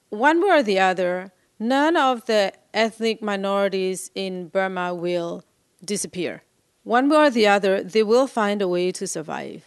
[0.10, 5.44] one way or the other, none of the ethnic minorities in Burma will
[5.84, 6.44] disappear.
[6.84, 9.66] One way or the other, they will find a way to survive.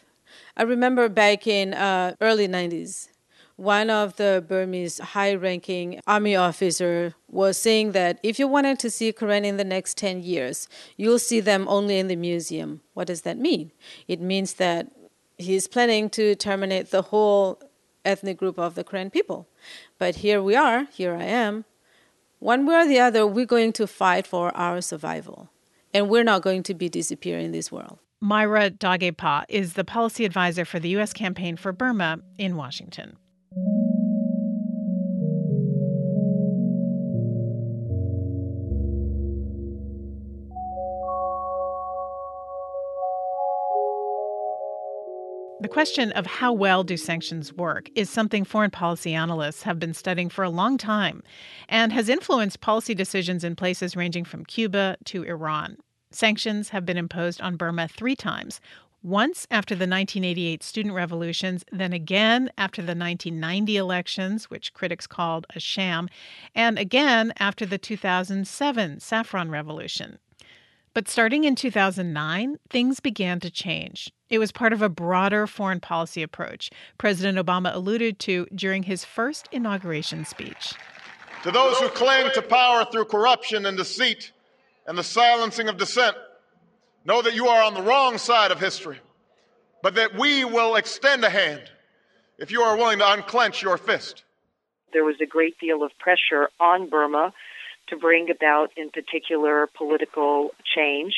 [0.56, 3.08] I remember back in uh, early 90s,
[3.56, 9.12] one of the Burmese high-ranking army officer was saying that if you wanted to see
[9.12, 12.82] Karen in the next 10 years, you'll see them only in the museum.
[12.92, 13.72] What does that mean?
[14.08, 14.92] It means that
[15.36, 17.60] he's planning to terminate the whole
[18.04, 19.46] ethnic group of the Karen people.
[19.98, 21.64] But here we are, here I am,
[22.38, 25.48] one way or the other, we're going to fight for our survival.
[25.94, 27.98] And we're not going to be disappearing in this world.
[28.20, 31.12] Myra Dahgaypaw is the policy advisor for the U.S.
[31.12, 33.16] campaign for Burma in Washington.
[45.66, 49.94] The question of how well do sanctions work is something foreign policy analysts have been
[49.94, 51.24] studying for a long time
[51.68, 55.76] and has influenced policy decisions in places ranging from Cuba to Iran.
[56.12, 58.60] Sanctions have been imposed on Burma three times
[59.02, 65.46] once after the 1988 student revolutions, then again after the 1990 elections, which critics called
[65.56, 66.08] a sham,
[66.54, 70.20] and again after the 2007 saffron revolution.
[70.96, 74.10] But starting in 2009, things began to change.
[74.30, 79.04] It was part of a broader foreign policy approach President Obama alluded to during his
[79.04, 80.72] first inauguration speech.
[81.42, 84.32] To those who cling to power through corruption and deceit
[84.86, 86.16] and the silencing of dissent,
[87.04, 89.00] know that you are on the wrong side of history,
[89.82, 91.70] but that we will extend a hand
[92.38, 94.24] if you are willing to unclench your fist.
[94.94, 97.34] There was a great deal of pressure on Burma
[97.88, 101.14] to bring about, in particular, political change.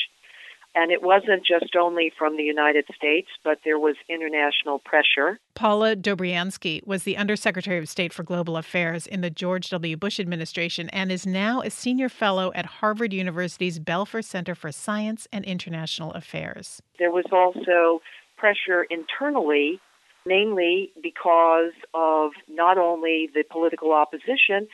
[0.74, 5.40] And it wasn't just only from the United States, but there was international pressure.
[5.54, 9.96] Paula Dobriansky was the Undersecretary of State for Global Affairs in the George W.
[9.96, 15.26] Bush administration and is now a senior fellow at Harvard University's Belfer Center for Science
[15.32, 16.80] and International Affairs.
[16.98, 18.00] There was also
[18.36, 19.80] pressure internally,
[20.26, 24.68] mainly because of not only the political opposition,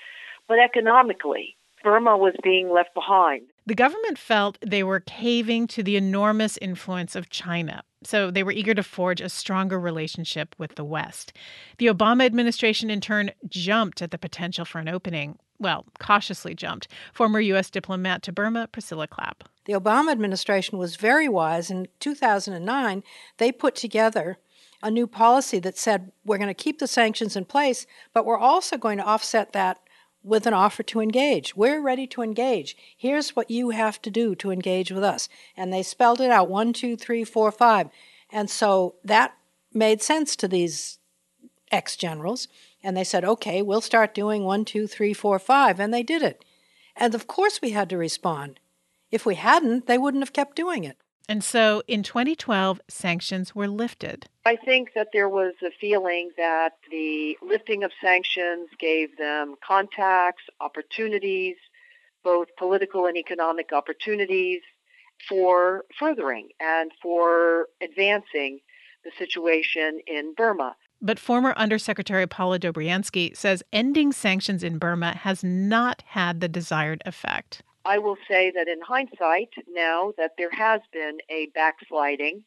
[0.49, 1.57] but economically.
[1.85, 3.43] Burma was being left behind.
[3.67, 8.53] The government felt they were caving to the enormous influence of China, so they were
[8.53, 11.35] eager to forge a stronger relationship with the West.
[11.79, 15.39] The Obama administration, in turn, jumped at the potential for an opening.
[15.59, 16.89] Well, cautiously jumped.
[17.13, 17.71] Former U.S.
[17.71, 19.45] diplomat to Burma, Priscilla Clapp.
[19.67, 21.71] The Obama administration was very wise.
[21.71, 23.03] In 2009,
[23.37, 24.39] they put together
[24.83, 28.39] a new policy that said we're going to keep the sanctions in place, but we're
[28.39, 29.79] also going to offset that
[30.25, 31.55] with an offer to engage.
[31.55, 32.77] We're ready to engage.
[32.97, 35.29] Here's what you have to do to engage with us.
[35.57, 37.91] And they spelled it out one, two, three, four, five.
[38.33, 39.37] And so that
[39.73, 40.99] made sense to these
[41.71, 42.49] ex generals.
[42.83, 45.79] And they said, okay, we'll start doing one, two, three, four, five.
[45.79, 46.45] And they did it.
[46.97, 48.61] And of course we had to respond.
[49.11, 50.97] If we hadn't, they wouldn't have kept doing it.
[51.29, 54.27] And so in 2012, sanctions were lifted.
[54.45, 60.43] I think that there was a feeling that the lifting of sanctions gave them contacts,
[60.61, 61.57] opportunities,
[62.23, 64.61] both political and economic opportunities
[65.29, 68.61] for furthering and for advancing
[69.05, 70.77] the situation in Burma.
[71.01, 77.03] But former Undersecretary Paula Dobriansky says ending sanctions in Burma has not had the desired
[77.05, 77.63] effect.
[77.87, 82.45] I will say that in hindsight, now that there has been a backsliding,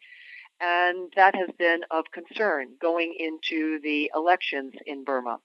[0.59, 5.37] and that has been of concern going into the elections in Burma.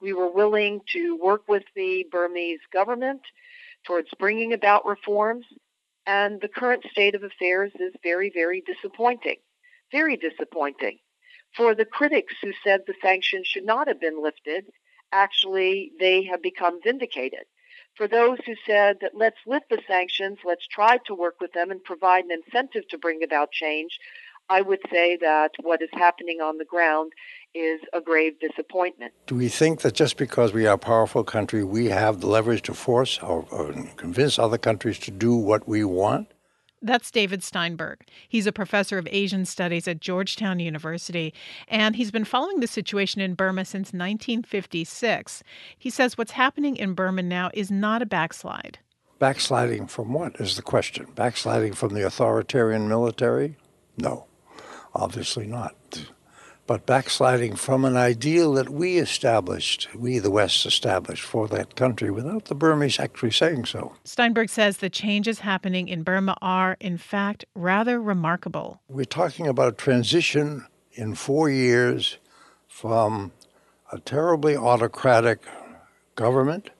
[0.00, 3.22] We were willing to work with the Burmese government
[3.84, 5.46] towards bringing about reforms,
[6.06, 9.38] and the current state of affairs is very, very disappointing.
[9.90, 10.98] Very disappointing.
[11.56, 14.66] For the critics who said the sanctions should not have been lifted,
[15.10, 17.44] actually, they have become vindicated
[17.96, 21.70] for those who said that let's lift the sanctions, let's try to work with them
[21.70, 23.98] and provide an incentive to bring about change,
[24.48, 27.12] I would say that what is happening on the ground
[27.54, 29.12] is a grave disappointment.
[29.26, 32.62] Do we think that just because we are a powerful country, we have the leverage
[32.62, 36.33] to force or, or convince other countries to do what we want?
[36.84, 38.04] That's David Steinberg.
[38.28, 41.32] He's a professor of Asian studies at Georgetown University,
[41.66, 45.42] and he's been following the situation in Burma since 1956.
[45.78, 48.80] He says what's happening in Burma now is not a backslide.
[49.18, 51.06] Backsliding from what is the question?
[51.14, 53.56] Backsliding from the authoritarian military?
[53.96, 54.26] No,
[54.94, 55.74] obviously not
[56.66, 62.10] but backsliding from an ideal that we established, we the West established for that country
[62.10, 63.94] without the Burmese actually saying so.
[64.04, 68.80] Steinberg says the changes happening in Burma are, in fact, rather remarkable.
[68.88, 72.18] We're talking about a transition in four years
[72.68, 73.32] from
[73.92, 75.40] a terribly autocratic
[76.14, 76.70] government,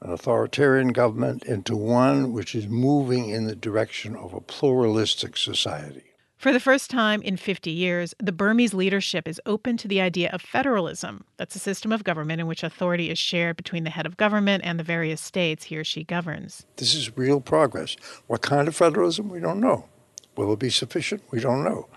[0.00, 6.02] an authoritarian government, into one which is moving in the direction of a pluralistic society.
[6.46, 10.30] For the first time in 50 years, the Burmese leadership is open to the idea
[10.30, 11.24] of federalism.
[11.38, 14.62] That's a system of government in which authority is shared between the head of government
[14.64, 16.64] and the various states he or she governs.
[16.76, 17.96] This is real progress.
[18.28, 19.28] What kind of federalism?
[19.28, 19.88] We don't know.
[20.36, 21.24] Will it be sufficient?
[21.32, 21.88] We don't know.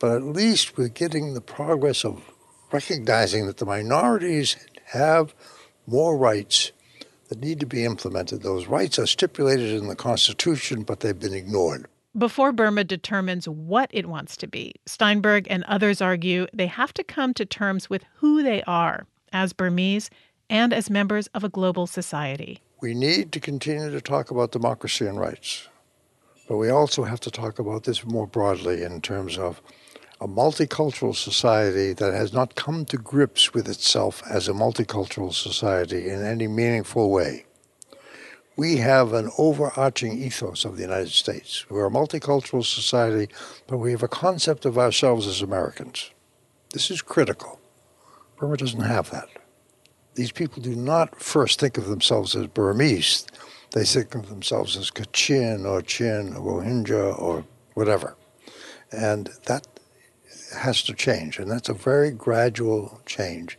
[0.00, 2.32] But at least we're getting the progress of
[2.72, 5.36] recognizing that the minorities have
[5.86, 6.72] more rights
[7.28, 8.42] that need to be implemented.
[8.42, 11.86] Those rights are stipulated in the Constitution, but they've been ignored.
[12.16, 17.02] Before Burma determines what it wants to be, Steinberg and others argue they have to
[17.02, 20.10] come to terms with who they are as Burmese
[20.48, 22.60] and as members of a global society.
[22.80, 25.66] We need to continue to talk about democracy and rights,
[26.48, 29.60] but we also have to talk about this more broadly in terms of
[30.20, 36.08] a multicultural society that has not come to grips with itself as a multicultural society
[36.08, 37.44] in any meaningful way
[38.56, 41.68] we have an overarching ethos of the United States.
[41.68, 43.32] We're a multicultural society,
[43.66, 46.10] but we have a concept of ourselves as Americans.
[46.72, 47.60] This is critical.
[48.38, 49.28] Burma doesn't have that.
[50.14, 53.26] These people do not first think of themselves as Burmese.
[53.72, 57.44] they think of themselves as Kachin or Chin or Rohingya or
[57.74, 58.16] whatever.
[58.92, 59.66] And that
[60.56, 63.58] has to change, and that's a very gradual change.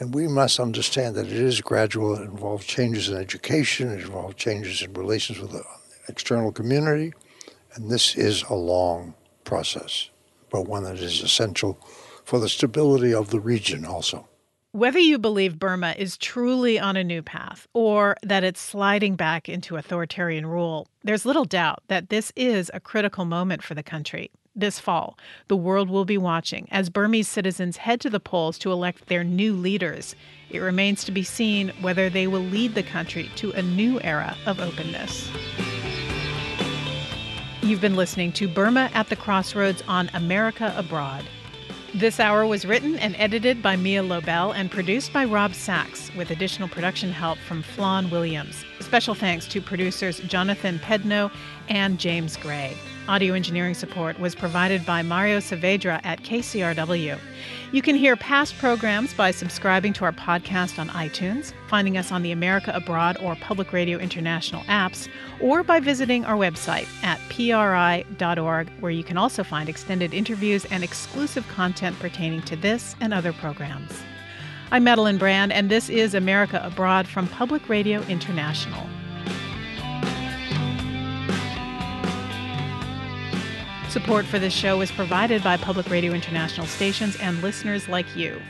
[0.00, 2.16] And we must understand that it is gradual.
[2.16, 5.62] It involves changes in education, it involves changes in relations with the
[6.08, 7.12] external community,
[7.74, 10.08] and this is a long process,
[10.50, 11.78] but one that is essential
[12.24, 14.26] for the stability of the region also.
[14.72, 19.48] Whether you believe Burma is truly on a new path or that it's sliding back
[19.48, 24.30] into authoritarian rule, there's little doubt that this is a critical moment for the country.
[24.60, 25.16] This fall,
[25.48, 29.24] the world will be watching as Burmese citizens head to the polls to elect their
[29.24, 30.14] new leaders.
[30.50, 34.36] It remains to be seen whether they will lead the country to a new era
[34.44, 35.30] of openness.
[37.62, 41.24] You've been listening to Burma at the Crossroads on America Abroad.
[41.94, 46.30] This hour was written and edited by Mia Lobel and produced by Rob Sachs, with
[46.30, 48.62] additional production help from Flawn Williams.
[48.80, 51.32] Special thanks to producers Jonathan Pedno
[51.70, 52.76] and James Gray.
[53.10, 57.18] Audio engineering support was provided by Mario Saavedra at KCRW.
[57.72, 62.22] You can hear past programs by subscribing to our podcast on iTunes, finding us on
[62.22, 65.08] the America Abroad or Public Radio International apps,
[65.40, 70.84] or by visiting our website at pri.org, where you can also find extended interviews and
[70.84, 73.90] exclusive content pertaining to this and other programs.
[74.70, 78.86] I'm Madeline Brand, and this is America Abroad from Public Radio International.
[83.90, 88.40] Support for this show is provided by Public Radio International stations and listeners like you.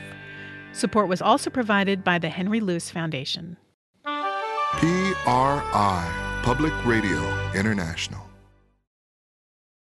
[0.71, 3.57] Support was also provided by the Henry Luce Foundation.
[4.03, 5.31] PRI,
[6.43, 8.30] Public Radio International.